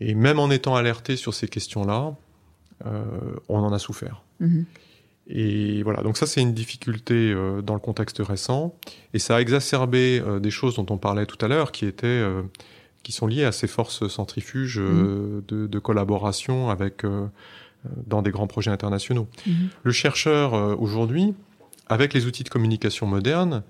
Et 0.00 0.14
même 0.14 0.40
en 0.40 0.50
étant 0.50 0.74
alerté 0.74 1.16
sur 1.16 1.34
ces 1.34 1.46
questions-là, 1.46 2.16
on 3.48 3.58
en 3.58 3.72
a 3.72 3.78
souffert. 3.78 4.22
Mhm. 4.40 4.66
Et 5.26 5.82
voilà, 5.82 6.02
donc 6.02 6.16
ça 6.16 6.26
c'est 6.26 6.42
une 6.42 6.52
difficulté 6.52 7.14
euh, 7.14 7.62
dans 7.62 7.74
le 7.74 7.80
contexte 7.80 8.18
récent, 8.18 8.74
et 9.14 9.18
ça 9.18 9.36
a 9.36 9.40
exacerbé 9.40 10.20
euh, 10.20 10.38
des 10.38 10.50
choses 10.50 10.76
dont 10.76 10.86
on 10.90 10.98
parlait 10.98 11.24
tout 11.24 11.42
à 11.42 11.48
l'heure, 11.48 11.72
qui 11.72 11.86
étaient, 11.86 12.06
euh, 12.06 12.42
qui 13.04 13.12
sont 13.12 13.28
liées 13.28 13.44
à 13.44 13.52
ces 13.52 13.68
forces 13.68 14.08
centrifuges 14.08 14.80
euh, 14.80 15.40
de, 15.46 15.68
de 15.68 15.78
collaboration 15.78 16.70
avec 16.70 17.04
euh, 17.04 17.26
euh, 17.86 17.88
dans 18.08 18.22
des 18.22 18.32
grands 18.32 18.48
projets 18.48 18.72
internationaux. 18.72 19.28
Mhm. 19.46 19.68
Le 19.84 19.92
chercheur 19.92 20.54
aujourd'hui, 20.80 21.34
avec 21.86 22.12
les 22.14 22.26
outils 22.26 22.42
de 22.42 22.48
communication 22.48 23.06
modernes, 23.06 23.62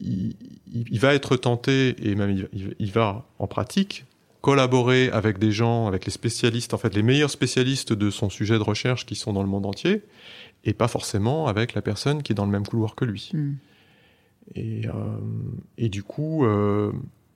il, 0.00 0.34
il- 0.72 0.98
va 0.98 1.14
être 1.14 1.36
tenté 1.36 1.94
et 2.02 2.14
même 2.16 2.30
il, 2.30 2.48
il- 2.54 2.74
il 2.78 2.90
va 2.90 3.26
en 3.38 3.46
pratique 3.46 4.06
collaborer 4.40 5.08
avec 5.10 5.38
des 5.38 5.52
gens, 5.52 5.86
avec 5.86 6.04
les 6.06 6.10
spécialistes, 6.10 6.74
en 6.74 6.78
fait 6.78 6.94
les 6.96 7.02
meilleurs 7.04 7.30
spécialistes 7.30 7.92
de 7.92 8.10
son 8.10 8.28
sujet 8.30 8.54
de 8.58 8.62
recherche 8.64 9.06
qui 9.06 9.14
sont 9.14 9.32
dans 9.32 9.42
le 9.42 9.48
monde 9.48 9.66
entier, 9.66 10.02
et 10.64 10.72
pas 10.72 10.88
forcément 10.88 11.46
avec 11.46 11.74
la 11.74 11.82
personne 11.82 12.22
qui 12.24 12.32
est 12.32 12.34
dans 12.34 12.46
le 12.46 12.50
même 12.50 12.66
couloir 12.66 12.94
que 12.96 13.04
lui. 13.04 13.30
Mhm. 13.34 13.56
Et, 14.56 14.88
euh, 14.88 14.92
et 15.78 15.88
du 15.88 16.02
coup, 16.02 16.44
euh, 16.44 16.90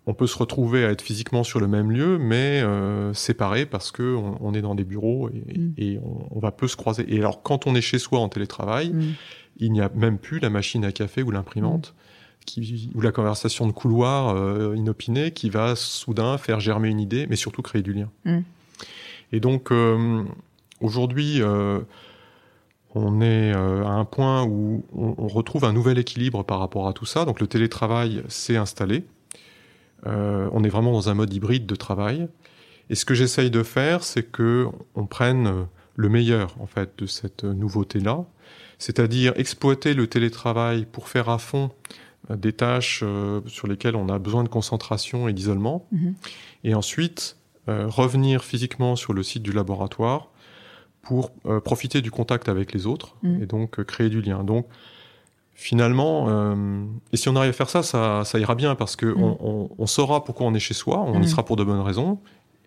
on 0.06 0.14
peut 0.14 0.26
se 0.28 0.38
retrouver 0.38 0.84
à 0.84 0.90
être 0.90 1.02
physiquement 1.02 1.42
sur 1.44 1.58
le 1.58 1.66
même 1.66 1.90
lieu, 1.90 2.16
mais 2.18 2.60
euh, 2.62 3.12
séparés 3.12 3.66
parce 3.66 3.90
que 3.90 4.14
on, 4.14 4.36
on 4.40 4.54
est 4.54 4.62
dans 4.62 4.74
des 4.76 4.84
bureaux 4.84 5.28
et, 5.30 5.58
Mm. 5.58 5.72
et 5.78 5.98
on, 6.04 6.28
on 6.36 6.38
va 6.38 6.52
peu 6.52 6.68
se 6.68 6.76
croiser. 6.76 7.04
Et 7.12 7.18
alors, 7.18 7.42
quand 7.42 7.66
on 7.66 7.74
est 7.74 7.80
chez 7.80 7.98
soi 7.98 8.20
en 8.20 8.28
télétravail, 8.28 8.90
Mhm. 8.90 9.14
il 9.58 9.72
n'y 9.72 9.80
a 9.80 9.90
même 9.94 10.18
plus 10.18 10.38
la 10.38 10.50
machine 10.50 10.84
à 10.84 10.92
café 10.92 11.22
ou 11.22 11.30
l'imprimante. 11.30 11.94
Qui, 12.44 12.90
ou 12.94 13.00
la 13.00 13.10
conversation 13.10 13.66
de 13.66 13.72
couloir 13.72 14.36
euh, 14.36 14.76
inopinée 14.76 15.32
qui 15.32 15.50
va 15.50 15.74
soudain 15.74 16.38
faire 16.38 16.60
germer 16.60 16.88
une 16.90 17.00
idée, 17.00 17.26
mais 17.28 17.34
surtout 17.34 17.60
créer 17.60 17.82
du 17.82 17.92
lien. 17.92 18.08
Mm. 18.24 18.38
Et 19.32 19.40
donc 19.40 19.72
euh, 19.72 20.22
aujourd'hui, 20.80 21.40
on 22.94 23.20
est 23.20 23.52
euh, 23.54 23.84
à 23.84 23.90
un 23.90 24.04
point 24.04 24.44
où 24.44 24.84
on, 24.94 25.14
on 25.18 25.26
retrouve 25.26 25.64
un 25.64 25.72
nouvel 25.72 25.98
équilibre 25.98 26.44
par 26.44 26.60
rapport 26.60 26.86
à 26.88 26.92
tout 26.92 27.04
ça. 27.04 27.24
Donc 27.24 27.40
le 27.40 27.46
télétravail 27.46 28.22
s'est 28.28 28.56
installé. 28.56 29.04
Euh, 30.06 30.48
on 30.52 30.62
est 30.64 30.68
vraiment 30.68 30.92
dans 30.92 31.08
un 31.08 31.14
mode 31.14 31.32
hybride 31.32 31.66
de 31.66 31.74
travail. 31.76 32.28
Et 32.90 32.94
ce 32.94 33.04
que 33.04 33.14
j'essaye 33.14 33.50
de 33.50 33.62
faire, 33.62 34.04
c'est 34.04 34.22
que 34.30 34.66
on 34.94 35.06
prenne 35.06 35.46
euh, 35.46 35.62
le 35.96 36.08
meilleur 36.08 36.54
en 36.60 36.66
fait 36.66 36.90
de 36.98 37.06
cette 37.06 37.44
euh, 37.44 37.52
nouveauté-là, 37.54 38.24
c'est-à-dire 38.78 39.32
exploiter 39.36 39.94
le 39.94 40.06
télétravail 40.06 40.86
pour 40.90 41.08
faire 41.08 41.28
à 41.28 41.38
fond 41.38 41.70
euh, 42.30 42.36
des 42.36 42.52
tâches 42.52 43.00
euh, 43.02 43.40
sur 43.46 43.66
lesquelles 43.66 43.96
on 43.96 44.08
a 44.08 44.18
besoin 44.18 44.44
de 44.44 44.48
concentration 44.48 45.28
et 45.28 45.32
d'isolement, 45.32 45.86
Mhm. 45.92 46.14
et 46.64 46.74
ensuite 46.74 47.36
euh, 47.68 47.86
revenir 47.88 48.44
physiquement 48.44 48.94
sur 48.94 49.12
le 49.14 49.22
site 49.24 49.42
du 49.42 49.50
laboratoire 49.52 50.28
pour 51.02 51.30
profiter 51.64 52.00
du 52.02 52.10
contact 52.10 52.48
avec 52.48 52.72
les 52.72 52.86
autres 52.86 53.14
Mhm. 53.22 53.42
et 53.42 53.46
donc 53.46 53.82
créer 53.84 54.08
du 54.08 54.20
lien. 54.22 54.42
Donc 54.44 54.66
finalement, 55.58 56.26
euh, 56.28 56.84
et 57.12 57.16
si 57.16 57.28
on 57.30 57.34
arrive 57.34 57.50
à 57.50 57.52
faire 57.54 57.70
ça, 57.70 57.82
ça, 57.82 58.22
ça 58.24 58.38
ira 58.38 58.54
bien 58.54 58.74
parce 58.74 58.94
que 58.94 59.06
Mhm. 59.06 59.22
on, 59.22 59.36
on- 59.40 59.70
on 59.78 59.86
saura 59.86 60.22
pourquoi 60.22 60.46
on 60.46 60.54
est 60.54 60.60
chez 60.60 60.74
soi, 60.74 61.00
on 61.00 61.20
y 61.22 61.26
sera 61.26 61.44
pour 61.44 61.56
de 61.56 61.64
bonnes 61.64 61.80
raisons, 61.80 62.18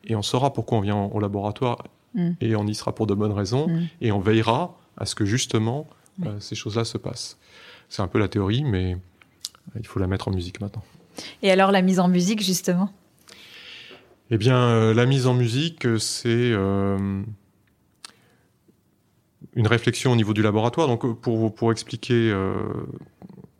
et 0.05 0.15
on 0.15 0.21
saura 0.23 0.51
pourquoi 0.51 0.79
on 0.79 0.81
vient 0.81 0.97
au 0.97 1.19
laboratoire 1.19 1.83
Mhm. 2.15 2.35
et 2.41 2.55
on 2.55 2.65
y 2.65 2.73
sera 2.73 2.93
pour 2.93 3.05
de 3.07 3.13
bonnes 3.13 3.31
raisons, 3.31 3.67
et 4.01 4.11
on 4.11 4.19
veillera 4.19 4.75
à 4.97 5.05
ce 5.05 5.13
que 5.15 5.23
justement 5.23 5.87
euh, 6.25 6.37
ces 6.39 6.55
choses-là 6.55 6.83
se 6.83 6.97
passent. 6.97 7.37
C'est 7.89 8.01
un 8.01 8.07
peu 8.07 8.19
la 8.19 8.27
théorie, 8.27 8.63
mais 8.65 8.97
il 9.79 9.85
faut 9.87 9.99
la 9.99 10.07
mettre 10.07 10.27
en 10.27 10.31
musique 10.31 10.59
maintenant. 10.59 10.83
Et 11.43 11.51
alors 11.51 11.71
la 11.71 11.81
mise 11.83 11.99
en 11.99 12.07
musique 12.07 12.41
justement? 12.43 12.89
Eh 14.31 14.37
bien, 14.37 14.57
euh, 14.57 14.93
la 14.93 15.05
mise 15.05 15.25
en 15.27 15.33
musique, 15.33 15.85
euh, 15.85 15.97
c'est 15.97 16.27
euh, 16.29 17.21
une 19.55 19.67
réflexion 19.67 20.11
au 20.11 20.15
niveau 20.15 20.33
du 20.33 20.41
laboratoire. 20.41 20.87
Donc, 20.87 21.05
euh, 21.05 21.13
pour, 21.13 21.53
pour 21.53 21.71
expliquer, 21.71 22.31
euh, 22.31 22.53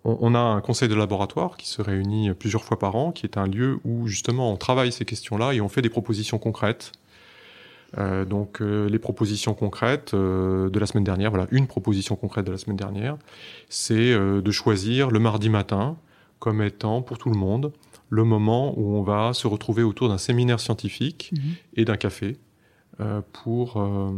on, 0.03 0.17
on 0.21 0.35
a 0.35 0.39
un 0.39 0.61
conseil 0.61 0.89
de 0.89 0.95
laboratoire 0.95 1.57
qui 1.57 1.67
se 1.67 1.81
réunit 1.81 2.31
plusieurs 2.33 2.63
fois 2.63 2.77
par 2.79 2.95
an, 2.95 3.11
qui 3.11 3.25
est 3.25 3.37
un 3.37 3.47
lieu 3.47 3.79
où 3.85 4.07
justement 4.07 4.51
on 4.51 4.57
travaille 4.57 4.91
ces 4.91 5.05
questions-là 5.05 5.53
et 5.53 5.61
on 5.61 5.69
fait 5.69 5.81
des 5.81 5.89
propositions 5.89 6.37
concrètes. 6.37 6.91
Euh, 7.97 8.23
donc, 8.23 8.61
euh, 8.61 8.87
les 8.87 8.99
propositions 8.99 9.55
concrètes 9.55 10.13
euh, 10.13 10.69
de 10.69 10.77
la 10.79 10.85
semaine 10.85 11.03
dernière, 11.03 11.31
voilà, 11.31 11.47
une 11.49 11.65
proposition 11.65 12.15
concrète 12.15 12.45
de 12.45 12.51
la 12.51 12.59
semaine 12.59 12.77
dernière, 12.77 13.17
c'est 13.67 14.13
euh, 14.13 14.41
de 14.41 14.51
choisir 14.51 15.09
le 15.09 15.17
mardi 15.19 15.49
matin 15.49 15.97
comme 16.37 16.61
étant 16.61 17.01
pour 17.01 17.17
tout 17.17 17.29
le 17.31 17.37
monde 17.37 17.73
le 18.11 18.23
moment 18.23 18.73
où 18.77 18.95
on 18.95 19.01
va 19.01 19.33
se 19.33 19.47
retrouver 19.47 19.83
autour 19.83 20.07
d'un 20.09 20.17
séminaire 20.17 20.59
scientifique 20.59 21.31
Mhm. 21.33 21.41
et 21.75 21.85
d'un 21.85 21.97
café 21.97 22.37
euh, 23.01 23.21
pour 23.33 23.77
euh, 23.77 24.11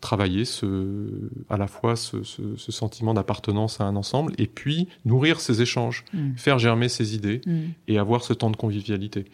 travailler 0.00 0.44
ce, 0.44 1.30
à 1.48 1.56
la 1.56 1.66
fois 1.66 1.96
ce, 1.96 2.22
ce- 2.22 2.56
ce 2.56 2.72
sentiment 2.72 3.14
d'appartenance 3.14 3.80
à 3.80 3.84
un 3.84 3.96
ensemble 3.96 4.32
et 4.38 4.46
puis 4.46 4.88
nourrir 5.04 5.40
ces 5.40 5.62
échanges, 5.62 6.04
Mhm. 6.14 6.34
faire 6.36 6.58
germer 6.58 6.88
ces 6.88 7.14
idées 7.14 7.40
Mhm. 7.46 7.72
et 7.88 7.98
avoir 7.98 8.22
ce 8.22 8.32
temps 8.32 8.50
de 8.50 8.56
convivialité. 8.56 9.26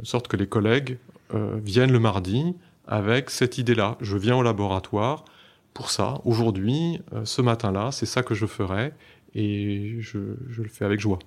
De 0.00 0.04
sorte 0.06 0.28
que 0.28 0.36
les 0.36 0.46
collègues 0.46 0.98
euh, 1.34 1.58
viennent 1.62 1.92
le 1.92 1.98
mardi 2.00 2.54
avec 2.86 3.30
cette 3.30 3.58
idée-là. 3.58 3.96
Je 4.00 4.16
viens 4.16 4.36
au 4.36 4.42
laboratoire 4.42 5.24
pour 5.74 5.90
ça. 5.90 6.20
Aujourd'hui, 6.24 7.00
euh, 7.12 7.24
ce 7.24 7.42
matin-là, 7.42 7.90
c'est 7.92 8.06
ça 8.06 8.22
que 8.22 8.34
je 8.34 8.46
ferai 8.46 8.92
et 9.34 9.96
je, 10.00 10.18
je 10.48 10.62
le 10.62 10.68
fais 10.68 10.84
avec 10.86 11.00
joie. 11.00 11.18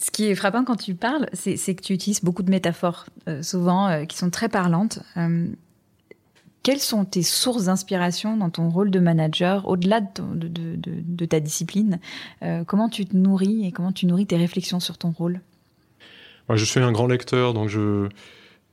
Ce 0.00 0.12
qui 0.12 0.26
est 0.26 0.36
frappant 0.36 0.64
quand 0.64 0.76
tu 0.76 0.94
parles, 0.94 1.26
c'est 1.32 1.56
que 1.74 1.82
tu 1.82 1.92
utilises 1.92 2.22
beaucoup 2.22 2.44
de 2.44 2.50
métaphores, 2.50 3.06
euh, 3.28 3.42
souvent 3.42 4.06
qui 4.06 4.16
sont 4.16 4.30
très 4.30 4.48
parlantes. 4.48 5.00
Quelles 6.62 6.80
sont 6.80 7.04
tes 7.04 7.22
sources 7.22 7.64
d'inspiration 7.66 8.36
dans 8.36 8.50
ton 8.50 8.68
rôle 8.68 8.90
de 8.90 8.98
manager, 9.00 9.66
au-delà 9.68 10.00
de, 10.00 10.06
ton- 10.12 10.34
de- 10.34 10.48
de- 10.48 10.76
de- 10.76 11.02
de 11.04 11.24
ta 11.24 11.40
discipline 11.40 11.98
Euh, 12.42 12.64
Comment 12.64 12.88
tu 12.88 13.06
te 13.06 13.16
nourris 13.16 13.66
et 13.66 13.72
comment 13.72 13.92
tu 13.92 14.06
nourris 14.06 14.26
tes 14.26 14.36
réflexions 14.36 14.80
sur 14.80 14.98
ton 14.98 15.10
rôle? 15.10 15.40
Moi, 16.48 16.56
je 16.56 16.64
suis 16.64 16.80
un 16.80 16.92
grand 16.92 17.06
lecteur, 17.06 17.54
donc 17.54 17.68
je, 17.68 18.08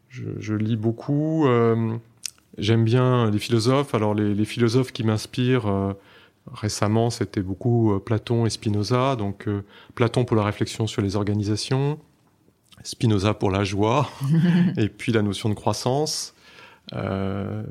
je, 0.10 0.24
je 0.40 0.54
lis 0.54 0.78
beaucoup. 0.78 1.46
Euh, 1.48 1.98
J'aime 2.58 2.86
bien 2.86 3.30
les 3.32 3.40
philosophes. 3.40 3.94
Alors, 3.94 4.14
les, 4.14 4.34
les 4.34 4.46
philosophes 4.46 4.94
qui 4.94 5.04
m'inspirent 5.04 5.68
euh, 5.68 5.92
récemment, 6.54 7.10
c'était 7.10 7.42
beaucoup 7.42 8.00
Platon 8.06 8.46
et 8.46 8.50
Spinoza. 8.50 9.18
Donc, 9.18 9.48
Platon 9.94 10.24
pour 10.24 10.38
la 10.38 10.44
réflexion 10.44 10.88
sur 10.88 11.02
les 11.02 11.18
organisations, 11.18 12.00
Spinoza 12.84 13.34
pour 13.34 13.52
la 13.52 13.64
joie, 13.66 14.10
et 14.78 14.88
puis 14.90 15.12
la 15.12 15.22
notion 15.22 15.50
de 15.50 15.54
croissance. 15.54 16.34
Euh, 16.94 17.64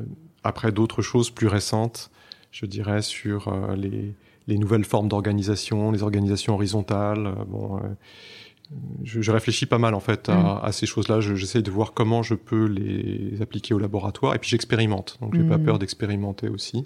après, 0.43 0.73
d'autres 0.73 1.03
choses 1.03 1.31
plus 1.31 1.47
récentes, 1.47 2.11
je 2.53 2.67
dirais, 2.67 3.03
sur 3.03 3.49
euh, 3.49 3.75
les, 3.77 4.15
les 4.47 4.59
nouvelles 4.59 4.85
formes 4.85 5.09
d'organisation, 5.09 5.91
les 5.93 6.03
organisations 6.03 6.55
horizontales. 6.55 7.27
euh, 7.27 7.45
bon, 7.47 7.81
je, 9.05 9.21
je 9.21 9.31
réfléchis 9.31 9.67
pas 9.67 9.79
mal 9.79 9.95
en 9.95 10.01
fait 10.01 10.29
à, 10.29 10.59
à 10.59 10.73
ces 10.73 10.87
choses-là. 10.87 11.21
Je- 11.21 11.35
J'essaie 11.35 11.63
de 11.63 11.71
voir 11.71 11.93
comment 11.93 12.23
je 12.23 12.35
peux 12.35 12.65
les 12.67 13.41
appliquer 13.43 13.75
au 13.75 13.79
laboratoire 13.79 14.35
et 14.35 14.39
puis 14.39 14.51
j'expérimente. 14.51 15.19
Donc 15.21 15.35
j'ai 15.37 15.45
pas 15.45 15.59
Mhm. 15.59 15.65
peur 15.65 15.79
d'expérimenter 15.79 16.49
aussi. 16.49 16.85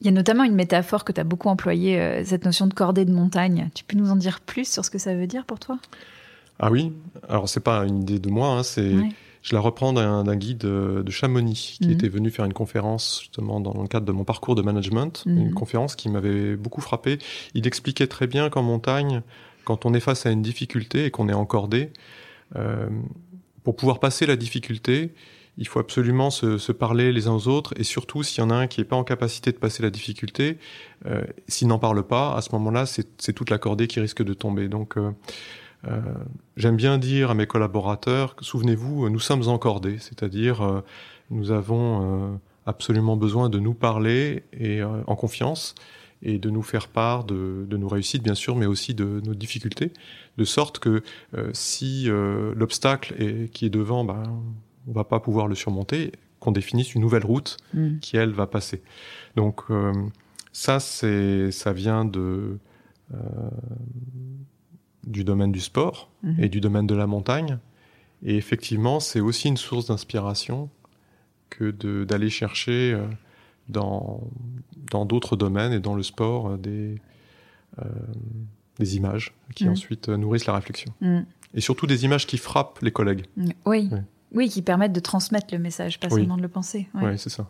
Il 0.00 0.06
y 0.06 0.08
a 0.08 0.12
notamment 0.12 0.42
une 0.42 0.54
métaphore 0.56 1.04
que 1.04 1.12
tu 1.12 1.20
as 1.20 1.24
beaucoup 1.24 1.48
employée, 1.48 2.00
euh, 2.00 2.24
cette 2.24 2.44
notion 2.44 2.66
de 2.66 2.74
cordée 2.74 3.04
de 3.04 3.12
montagne. 3.12 3.70
Tu 3.74 3.84
peux 3.84 3.96
nous 3.96 4.10
en 4.10 4.16
dire 4.16 4.40
plus 4.40 4.68
sur 4.70 4.84
ce 4.84 4.90
que 4.90 4.98
ça 4.98 5.14
veut 5.14 5.28
dire 5.28 5.44
pour 5.44 5.60
toi? 5.60 5.78
Ah 6.58 6.70
oui? 6.72 6.92
Alors 7.28 7.48
c'est 7.48 7.60
pas 7.60 7.84
une 7.86 8.02
idée 8.02 8.18
de 8.18 8.28
moi. 8.28 8.48
Hein, 8.58 8.62
c'est 8.64 8.94
Ouais. 8.94 9.08
Je 9.42 9.54
la 9.54 9.60
reprends 9.60 9.92
d'un 9.92 10.36
guide 10.36 10.64
euh, 10.64 11.02
de 11.02 11.10
Chamonix 11.10 11.78
qui 11.80 11.88
Mhm. 11.88 11.94
était 11.94 12.08
venu 12.08 12.30
faire 12.30 12.44
une 12.44 12.52
conférence 12.52 13.18
justement 13.22 13.60
dans 13.60 13.80
le 13.80 13.88
cadre 13.88 14.06
de 14.06 14.12
mon 14.12 14.24
parcours 14.24 14.54
de 14.54 14.62
management, 14.62 15.24
Mhm. 15.26 15.38
une 15.38 15.54
conférence 15.54 15.96
qui 15.96 16.08
m'avait 16.08 16.56
beaucoup 16.56 16.80
frappé. 16.80 17.18
Il 17.54 17.66
expliquait 17.66 18.06
très 18.06 18.26
bien 18.26 18.50
qu'en 18.50 18.62
montagne, 18.62 19.22
quand 19.64 19.84
on 19.86 19.94
est 19.94 20.00
face 20.00 20.26
à 20.26 20.30
une 20.30 20.42
difficulté 20.42 21.04
et 21.06 21.10
qu'on 21.10 21.28
est 21.28 21.34
encordé, 21.34 21.90
euh, 22.56 22.88
pour 23.64 23.76
pouvoir 23.76 24.00
passer 24.00 24.26
la 24.26 24.36
difficulté, 24.36 25.12
il 25.58 25.68
faut 25.68 25.78
absolument 25.80 26.30
se, 26.30 26.56
se 26.56 26.72
parler 26.72 27.12
les 27.12 27.26
uns 27.28 27.32
aux 27.34 27.46
autres 27.46 27.74
et 27.76 27.84
surtout 27.84 28.22
s'il 28.22 28.42
y 28.42 28.46
en 28.46 28.50
a 28.50 28.54
un 28.54 28.66
qui 28.66 28.80
n'est 28.80 28.86
pas 28.86 28.96
en 28.96 29.04
capacité 29.04 29.52
de 29.52 29.58
passer 29.58 29.82
la 29.82 29.90
difficulté, 29.90 30.56
euh, 31.06 31.22
s'il 31.46 31.68
n'en 31.68 31.78
parle 31.78 32.02
pas, 32.06 32.34
à 32.34 32.40
ce 32.42 32.50
moment-là, 32.52 32.86
c'est 32.86 33.06
c'est 33.18 33.32
toute 33.34 33.50
la 33.50 33.58
cordée 33.58 33.86
qui 33.86 34.00
risque 34.00 34.22
de 34.24 34.32
tomber. 34.34 34.68
Donc 34.68 34.96
euh, 34.96 35.10
euh, 35.86 36.00
J'aime 36.56 36.76
bien 36.76 36.98
dire 36.98 37.30
à 37.30 37.34
mes 37.34 37.46
collaborateurs, 37.46 38.36
souvenez-vous, 38.40 39.06
euh, 39.06 39.10
nous 39.10 39.18
sommes 39.18 39.48
encordés, 39.48 39.98
c'est-à-dire 39.98 40.60
euh, 40.60 40.80
nous 41.30 41.50
avons 41.50 42.32
euh, 42.32 42.36
absolument 42.66 43.16
besoin 43.16 43.48
de 43.48 43.58
nous 43.58 43.74
parler 43.74 44.44
et 44.52 44.82
en 44.82 45.16
confiance 45.16 45.74
et 46.22 46.38
de 46.38 46.50
nous 46.50 46.62
faire 46.62 46.88
part 46.88 47.24
de, 47.24 47.66
nos 47.70 47.88
réussites, 47.88 48.22
bien 48.22 48.34
sûr, 48.34 48.54
mais 48.54 48.66
aussi 48.66 48.94
de 48.94 49.20
nos 49.24 49.34
difficultés, 49.34 49.92
de 50.36 50.44
sorte 50.44 50.78
que 50.78 51.02
si 51.52 52.06
l'obstacle 52.06 53.48
qui 53.48 53.66
est 53.66 53.70
devant, 53.70 54.04
ben, 54.04 54.22
on 54.86 54.90
ne 54.90 54.94
va 54.94 55.02
pas 55.02 55.18
pouvoir 55.18 55.48
le 55.48 55.56
surmonter, 55.56 56.12
qu'on 56.38 56.52
définisse 56.52 56.94
une 56.94 57.00
nouvelle 57.00 57.24
route 57.24 57.56
mm. 57.74 57.98
qui, 57.98 58.16
elle, 58.16 58.30
va 58.30 58.46
passer. 58.46 58.82
Donc 59.34 59.62
ça, 60.52 60.78
ça 60.78 61.72
vient 61.72 62.04
de, 62.04 62.58
du 65.04 65.24
domaine 65.24 65.52
du 65.52 65.60
sport 65.60 66.10
mm-hmm. 66.24 66.44
et 66.44 66.48
du 66.48 66.60
domaine 66.60 66.86
de 66.86 66.94
la 66.94 67.06
montagne. 67.06 67.58
Et 68.24 68.36
effectivement, 68.36 69.00
c'est 69.00 69.20
aussi 69.20 69.48
une 69.48 69.56
source 69.56 69.86
d'inspiration 69.86 70.70
que 71.50 71.70
d'aller 72.04 72.30
chercher 72.30 72.98
dans 73.68 74.20
dans 74.92 75.04
d'autres 75.04 75.36
domaines 75.36 75.72
et 75.72 75.80
dans 75.80 75.94
le 75.94 76.02
sport 76.02 76.48
euh, 76.48 76.56
des, 76.56 76.96
euh, 77.80 77.84
des 78.78 78.96
images 78.96 79.34
qui 79.54 79.66
mm. 79.66 79.70
ensuite 79.70 80.08
euh, 80.08 80.16
nourrissent 80.16 80.46
la 80.46 80.54
réflexion. 80.54 80.92
Mm. 81.00 81.20
Et 81.54 81.60
surtout 81.60 81.86
des 81.86 82.04
images 82.04 82.26
qui 82.26 82.38
frappent 82.38 82.80
les 82.82 82.92
collègues. 82.92 83.24
Mm. 83.36 83.48
Oui. 83.66 83.90
oui. 84.32 84.48
qui 84.48 84.62
permettent 84.62 84.92
de 84.92 85.00
transmettre 85.00 85.48
le 85.52 85.58
message, 85.58 85.98
pas 85.98 86.08
seulement 86.08 86.36
de 86.36 86.42
le 86.42 86.48
penser. 86.48 86.88
Oui, 86.94 87.18
c'est 87.18 87.30
ça. 87.30 87.48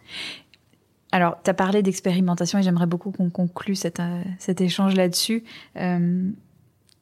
Alors, 1.15 1.37
tu 1.45 1.51
as 1.51 1.55
parlé 1.55 1.83
d'expérimentation 1.83 2.59
et 2.59 2.63
j'aimerais 2.63 2.87
beaucoup 2.87 3.11
qu'on 3.11 3.29
conclue 3.29 3.75
cet, 3.75 4.01
cet 4.39 4.63
échange 4.63 4.95
là-dessus. 4.95 5.45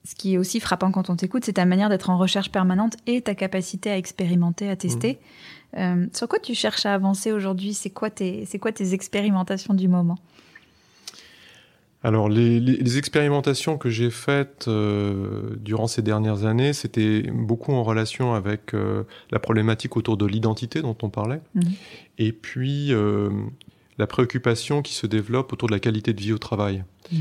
Ce 0.04 0.14
qui 0.14 0.34
est 0.34 0.38
aussi 0.38 0.60
frappant 0.60 0.90
quand 0.90 1.10
on 1.10 1.16
t'écoute, 1.16 1.44
c'est 1.44 1.54
ta 1.54 1.66
manière 1.66 1.88
d'être 1.88 2.10
en 2.10 2.16
recherche 2.16 2.50
permanente 2.50 2.96
et 3.06 3.20
ta 3.20 3.34
capacité 3.34 3.90
à 3.90 3.98
expérimenter, 3.98 4.68
à 4.68 4.76
tester. 4.76 5.18
Euh, 5.76 6.06
sur 6.12 6.26
quoi 6.26 6.38
tu 6.38 6.54
cherches 6.54 6.86
à 6.86 6.94
avancer 6.94 7.32
aujourd'hui? 7.32 7.74
C'est 7.74 7.90
quoi, 7.90 8.10
tes, 8.10 8.46
quoi 8.60 8.72
tes 8.72 8.94
expérimentations 8.94 9.74
du 9.74 9.88
moment? 9.88 10.18
Alors 12.02 12.30
les, 12.30 12.96
expérimentations 12.96 13.76
que 13.76 13.90
j'ai 13.90 14.08
faites 14.08 14.68
euh, 14.68 15.54
durant 15.56 15.86
ces 15.86 16.00
dernières 16.00 16.46
années, 16.46 16.72
c'était 16.72 17.22
beaucoup 17.30 17.72
en 17.72 17.82
relation 17.84 18.32
avec 18.32 18.72
euh, 18.72 19.04
la 19.30 19.38
problématique 19.38 19.98
autour 19.98 20.16
de 20.16 20.24
l'identité 20.24 20.80
dont 20.80 20.96
on 21.02 21.10
parlait, 21.10 21.42
mhm. 21.54 21.72
et 22.16 22.32
puis 22.32 22.94
la 23.98 24.06
préoccupation 24.06 24.80
qui 24.80 24.94
se 24.94 25.06
développe 25.06 25.52
autour 25.52 25.68
de 25.68 25.74
la 25.74 25.80
qualité 25.80 26.14
de 26.14 26.20
vie 26.22 26.32
au 26.32 26.38
travail. 26.38 26.84
Mhm. 27.12 27.20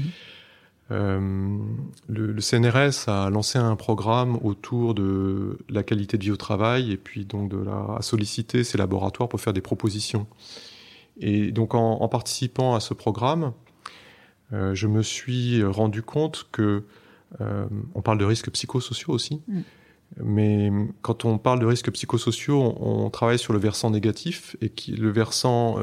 Euh, 0.92 1.60
le, 2.08 2.42
CNRS 2.42 3.08
a 3.08 3.30
lancé 3.30 3.60
un 3.60 3.76
programme 3.76 4.40
autour 4.44 4.96
de 4.96 5.60
la 5.70 5.84
qualité 5.84 6.18
de 6.18 6.24
vie 6.24 6.32
au 6.32 6.38
travail 6.38 6.92
et 6.92 6.98
puis 6.98 7.26
donc 7.26 7.50
de 7.50 7.58
la, 7.58 7.98
a 7.98 8.02
sollicité 8.02 8.64
ses 8.64 8.78
laboratoires 8.78 9.30
pour 9.30 9.40
faire 9.40 9.54
des 9.54 9.62
propositions. 9.62 10.26
Et 11.20 11.52
donc 11.52 11.76
en, 11.76 12.08
participant 12.08 12.76
à 12.76 12.80
ce 12.80 12.94
programme, 12.94 13.54
euh, 14.54 14.74
je 14.74 14.88
me 14.88 15.04
suis 15.04 15.64
rendu 15.64 16.02
compte 16.02 16.48
que 16.52 16.84
euh, 17.40 17.68
on 17.94 18.02
parle 18.02 18.18
de 18.18 18.26
risques 18.26 18.50
psychosociaux 18.50 19.14
aussi, 19.14 19.42
mm. 19.48 19.62
mais 20.24 20.72
quand 21.04 21.26
on 21.26 21.38
parle 21.38 21.60
de 21.60 21.68
risques 21.68 21.92
psychosociaux, 21.92 22.76
on, 22.80 23.10
travaille 23.12 23.38
sur 23.38 23.54
le 23.54 23.60
versant 23.60 23.92
négatif 23.92 24.56
et 24.62 24.70
qui, 24.70 24.94
le 24.94 25.12
versant 25.12 25.78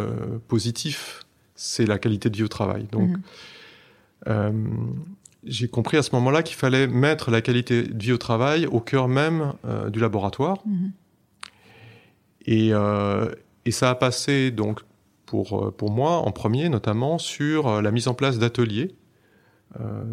positif, 0.48 1.22
c'est 1.54 1.86
la 1.86 1.98
qualité 1.98 2.28
de 2.28 2.36
vie 2.36 2.42
au 2.42 2.48
travail. 2.48 2.88
Donc 2.90 3.10
mm-hmm. 3.10 3.20
Euh, 4.28 4.52
j'ai 5.44 5.68
compris 5.68 5.96
à 5.96 6.02
ce 6.02 6.14
moment-là 6.14 6.42
qu'il 6.42 6.56
fallait 6.56 6.86
mettre 6.86 7.30
la 7.30 7.40
qualité 7.40 7.84
de 7.84 8.02
vie 8.02 8.12
au 8.12 8.18
travail 8.18 8.66
au 8.66 8.80
cœur 8.80 9.08
même 9.08 9.52
euh, 9.64 9.90
du 9.90 10.00
laboratoire. 10.00 10.58
Mhm. 10.66 10.92
Et, 12.46 12.68
euh, 12.72 13.30
et, 13.64 13.70
ça 13.70 13.90
a 13.90 13.94
passé 13.94 14.50
donc 14.50 14.80
pour, 15.24 15.74
pour 15.76 15.90
moi 15.90 16.18
en 16.18 16.30
premier 16.30 16.68
notamment 16.68 17.18
sur 17.18 17.82
la 17.82 17.90
mise 17.90 18.06
en 18.06 18.14
place 18.14 18.38
d'ateliers, 18.38 18.94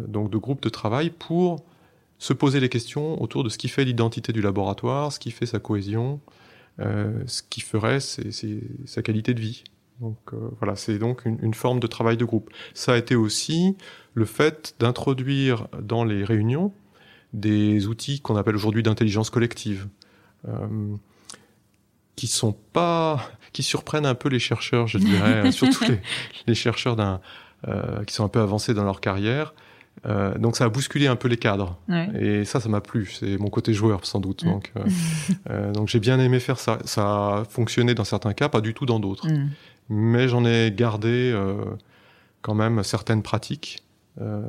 donc 0.08 0.30
de 0.30 0.36
groupes 0.36 0.60
de 0.60 0.68
travail 0.68 1.10
pour 1.10 1.64
se 2.18 2.32
poser 2.32 2.58
les 2.58 2.68
questions 2.68 3.22
autour 3.22 3.44
de 3.44 3.48
ce 3.48 3.56
qui 3.56 3.68
fait 3.68 3.84
l'identité 3.84 4.32
du 4.32 4.42
laboratoire, 4.42 5.12
ce 5.12 5.20
qui 5.20 5.30
fait 5.30 5.46
sa 5.46 5.60
cohésion, 5.60 6.18
ce 6.80 7.42
qui 7.48 7.60
ferait 7.60 8.00
sa 8.00 9.02
qualité 9.02 9.32
de 9.32 9.40
vie. 9.40 9.62
Donc 10.00 10.18
voilà, 10.58 10.74
c'est 10.74 10.98
donc 10.98 11.24
une, 11.24 11.54
forme 11.54 11.78
de 11.78 11.86
travail 11.86 12.16
de 12.16 12.24
groupe. 12.24 12.50
Ça 12.74 12.94
a 12.94 12.96
été 12.96 13.14
aussi 13.14 13.76
le 14.14 14.24
fait 14.24 14.74
d'introduire 14.78 15.68
dans 15.80 16.04
les 16.04 16.24
réunions 16.24 16.72
des 17.32 17.86
outils 17.86 18.20
qu'on 18.20 18.36
appelle 18.36 18.54
aujourd'hui 18.54 18.82
d'intelligence 18.82 19.30
collective, 19.30 19.88
euh, 20.48 20.94
qui 22.14 22.28
sont 22.28 22.52
pas, 22.72 23.28
qui 23.52 23.62
surprennent 23.64 24.06
un 24.06 24.14
peu 24.14 24.28
les 24.28 24.38
chercheurs, 24.38 24.86
je 24.86 24.98
dirais, 24.98 25.50
surtout 25.52 25.84
les, 26.46 26.54
chercheurs 26.54 26.94
d'un, 26.94 27.20
euh, 27.66 28.04
qui 28.04 28.14
sont 28.14 28.24
un 28.24 28.28
peu 28.28 28.40
avancés 28.40 28.72
dans 28.72 28.84
leur 28.84 29.00
carrière. 29.00 29.52
donc 30.38 30.56
ça 30.56 30.64
a 30.64 30.68
bousculé 30.68 31.08
un 31.08 31.16
peu 31.16 31.26
les 31.26 31.36
cadres. 31.36 31.76
Et 32.20 32.44
ça, 32.44 32.60
ça 32.60 32.68
m'a 32.68 32.80
plu. 32.80 33.10
C'est 33.18 33.36
mon 33.38 33.50
côté 33.50 33.72
joueur, 33.72 34.06
sans 34.06 34.20
doute. 34.20 34.44
Donc, 34.44 34.72
donc 35.72 35.88
j'ai 35.88 35.98
bien 35.98 36.20
aimé 36.20 36.38
faire 36.38 36.60
ça. 36.60 36.78
Ça 36.84 37.02
a 37.02 37.44
fonctionné 37.44 37.94
dans 37.94 38.04
certains 38.04 38.32
cas, 38.32 38.48
pas 38.48 38.60
du 38.60 38.74
tout 38.74 38.86
dans 38.86 39.00
d'autres. 39.00 39.28
Mm 39.28 39.50
mais 39.88 40.28
j'en 40.28 40.44
ai 40.44 40.72
gardé 40.72 41.30
euh, 41.32 41.56
quand 42.42 42.54
même 42.54 42.82
certaines 42.82 43.22
pratiques. 43.22 43.83
Euh, 44.20 44.42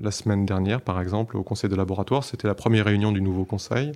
la 0.00 0.10
semaine 0.10 0.44
dernière, 0.44 0.80
par 0.80 1.00
exemple, 1.00 1.36
au 1.36 1.42
conseil 1.42 1.70
de 1.70 1.76
laboratoire, 1.76 2.24
c'était 2.24 2.48
la 2.48 2.54
première 2.54 2.84
réunion 2.84 3.12
du 3.12 3.20
nouveau 3.20 3.44
conseil. 3.44 3.92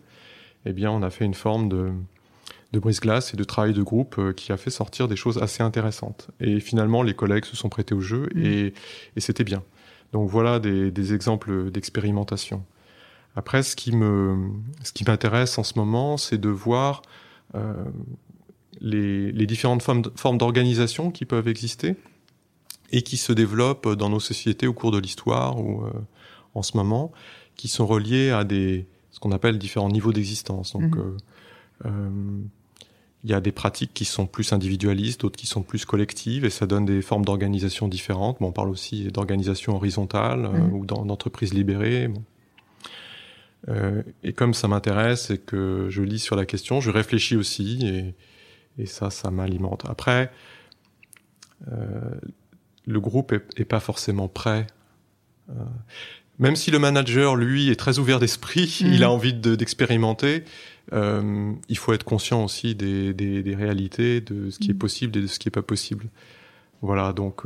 Eh 0.67 0.73
bien, 0.73 0.91
on 0.91 1.03
a 1.03 1.11
fait 1.11 1.25
une 1.25 1.35
forme 1.35 1.69
de, 1.69 1.91
de 2.73 2.79
brise-glace 2.79 3.35
et 3.35 3.37
de 3.37 3.45
travail 3.45 3.73
de 3.73 3.83
groupe 3.83 4.17
euh, 4.19 4.33
qui 4.33 4.53
a 4.53 4.57
fait 4.57 4.71
sortir 4.71 5.09
des 5.09 5.17
choses 5.17 5.39
assez 5.39 5.63
intéressantes. 5.63 6.31
Et 6.41 6.61
finalement, 6.61 7.03
les 7.03 7.15
collègues 7.15 7.45
se 7.45 7.57
sont 7.57 7.69
prêtés 7.69 7.95
au 7.95 8.01
jeu 8.01 8.29
mmh. 8.35 8.45
et, 8.45 8.75
et 9.17 9.21
c'était 9.21 9.45
bien. 9.45 9.63
Donc 10.13 10.29
voilà 10.29 10.59
des, 10.59 10.91
des 10.91 11.15
exemples 11.15 11.71
d'expérimentation. 11.71 12.65
Après, 13.37 13.63
ce 13.63 13.77
qui 13.77 13.93
me, 13.93 14.51
ce 14.83 14.93
qui 14.93 15.05
m'intéresse 15.05 15.57
en 15.59 15.63
ce 15.63 15.79
moment, 15.79 16.17
c'est 16.17 16.39
de 16.39 16.49
voir 16.49 17.03
euh, 17.55 17.75
les, 18.81 19.47
différentes 19.47 19.83
formes, 19.83 20.39
d'organisation 20.39 21.11
qui 21.11 21.25
peuvent 21.25 21.49
exister 21.49 21.97
et 22.91 23.03
qui 23.03 23.17
se 23.17 23.33
développent 23.33 23.89
dans 23.89 24.09
nos 24.09 24.21
sociétés 24.21 24.67
au 24.67 24.73
cours 24.73 24.91
de 24.91 24.99
l'histoire 24.99 25.59
ou 25.61 25.85
euh, 25.85 25.93
en 26.55 26.63
ce 26.63 26.77
moment, 26.77 27.13
qui 27.57 27.69
sont 27.69 27.87
reliées 27.87 28.31
à 28.31 28.45
des 28.45 28.87
ce 29.11 29.19
qu'on 29.19 29.33
appelle 29.33 29.59
différents 29.59 29.89
niveaux 29.89 30.13
d'existence. 30.13 30.73
Donc, 30.73 30.95
mhm. 30.95 30.99
euh, 30.99 31.17
euh, 31.87 32.11
il 33.23 33.31
y 33.31 33.35
a 33.35 33.41
des 33.41 33.53
pratiques 33.53 33.93
qui 33.93 34.05
sont 34.05 34.27
plus 34.27 34.53
individualistes, 34.53 35.21
d'autres 35.21 35.37
qui 35.37 35.47
sont 35.47 35.63
plus 35.63 35.85
collectives, 35.85 36.45
et 36.45 36.51
ça 36.51 36.67
donne 36.67 36.87
des 36.87 37.03
formes 37.03 37.25
d'organisation 37.25 37.87
différentes. 37.87 38.39
on 38.41 38.53
parle 38.53 38.71
aussi 38.71 39.09
d'organisation 39.09 39.77
horizontale 39.77 40.49
mhm. 40.49 40.73
ou 40.73 40.87
d'entreprise 40.87 41.53
libérée. 41.53 42.09
et 44.23 44.33
comme 44.33 44.55
ça 44.55 44.69
m'intéresse 44.69 45.31
et 45.31 45.39
que 45.39 45.89
je 45.91 46.03
lis 46.03 46.19
sur 46.19 46.35
la 46.35 46.47
question, 46.47 46.81
je 46.81 46.91
réfléchis 46.91 47.37
aussi 47.37 47.87
et, 47.87 48.15
et 48.81 48.87
ça, 48.87 49.11
ça 49.11 49.31
m'alimente. 49.31 49.85
Après, 49.87 50.31
euh, 51.69 52.15
le 52.91 53.01
groupe 53.01 53.33
est, 53.33 53.65
pas 53.65 53.81
forcément 53.81 54.29
prêt. 54.29 54.67
Euh, 55.51 55.55
même 56.39 56.57
si 56.57 56.71
le 56.71 56.79
manager, 56.79 57.37
lui, 57.37 57.71
est 57.71 57.77
très 57.77 57.99
ouvert 57.99 58.19
d'esprit, 58.19 58.81
mhm. 58.83 58.93
il 58.93 59.05
a 59.05 59.11
envie 59.11 59.35
d'expérimenter, 59.35 60.45
euh, 60.93 61.53
il 61.69 61.79
faut 61.79 61.93
être 61.93 62.05
conscient 62.05 62.45
aussi 62.45 62.75
des, 62.75 63.13
des, 63.15 63.55
réalités, 63.55 64.21
de 64.21 64.51
ce 64.51 64.59
qui 64.59 64.71
est 64.71 64.75
mhm. 64.75 64.79
possible 64.79 65.19
et 65.19 65.23
de 65.23 65.27
ce 65.27 65.39
qui 65.39 65.49
est 65.49 65.53
pas 65.53 65.63
possible. 65.63 66.07
Voilà, 66.83 67.13
donc 67.13 67.43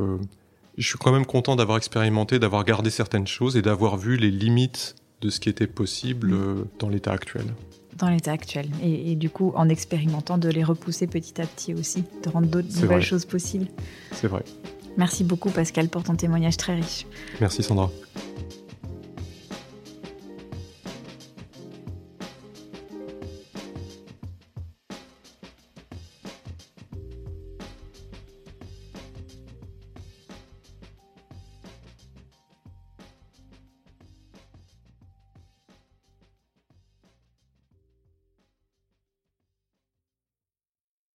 je 0.77 0.87
suis 0.87 0.97
quand 0.97 1.11
même 1.11 1.25
content 1.25 1.57
d'avoir 1.57 1.77
expérimenté, 1.77 2.39
d'avoir 2.39 2.63
gardé 2.63 2.89
certaines 2.89 3.27
choses 3.27 3.57
et 3.57 3.61
d'avoir 3.61 3.97
vu 3.97 4.15
les 4.15 4.31
limites 4.31 4.95
de 5.21 5.29
ce 5.29 5.41
qui 5.41 5.49
était 5.49 5.67
possible 5.67 6.29
mhm. 6.29 6.67
dans 6.79 6.89
l'état 6.89 7.11
actuel 7.11 7.45
dans 7.97 8.09
l'état 8.09 8.31
actuel. 8.31 8.67
Et, 8.83 9.15
du 9.15 9.29
coup, 9.29 9.51
en 9.55 9.69
expérimentant, 9.69 10.37
de 10.37 10.49
les 10.49 10.63
repousser 10.63 11.07
petit 11.07 11.41
à 11.41 11.45
petit 11.45 11.73
aussi, 11.73 12.03
de 12.23 12.29
rendre 12.29 12.47
d'autres 12.47 12.79
nouvelles 12.81 13.01
choses 13.01 13.25
possibles. 13.25 13.67
C'est 14.11 14.27
vrai. 14.27 14.43
Merci 14.97 15.23
beaucoup 15.23 15.49
Pascal 15.49 15.89
pour 15.89 16.03
ton 16.03 16.15
témoignage 16.15 16.57
très 16.57 16.75
riche. 16.75 17.05
Merci 17.41 17.63
Sandra. 17.63 17.89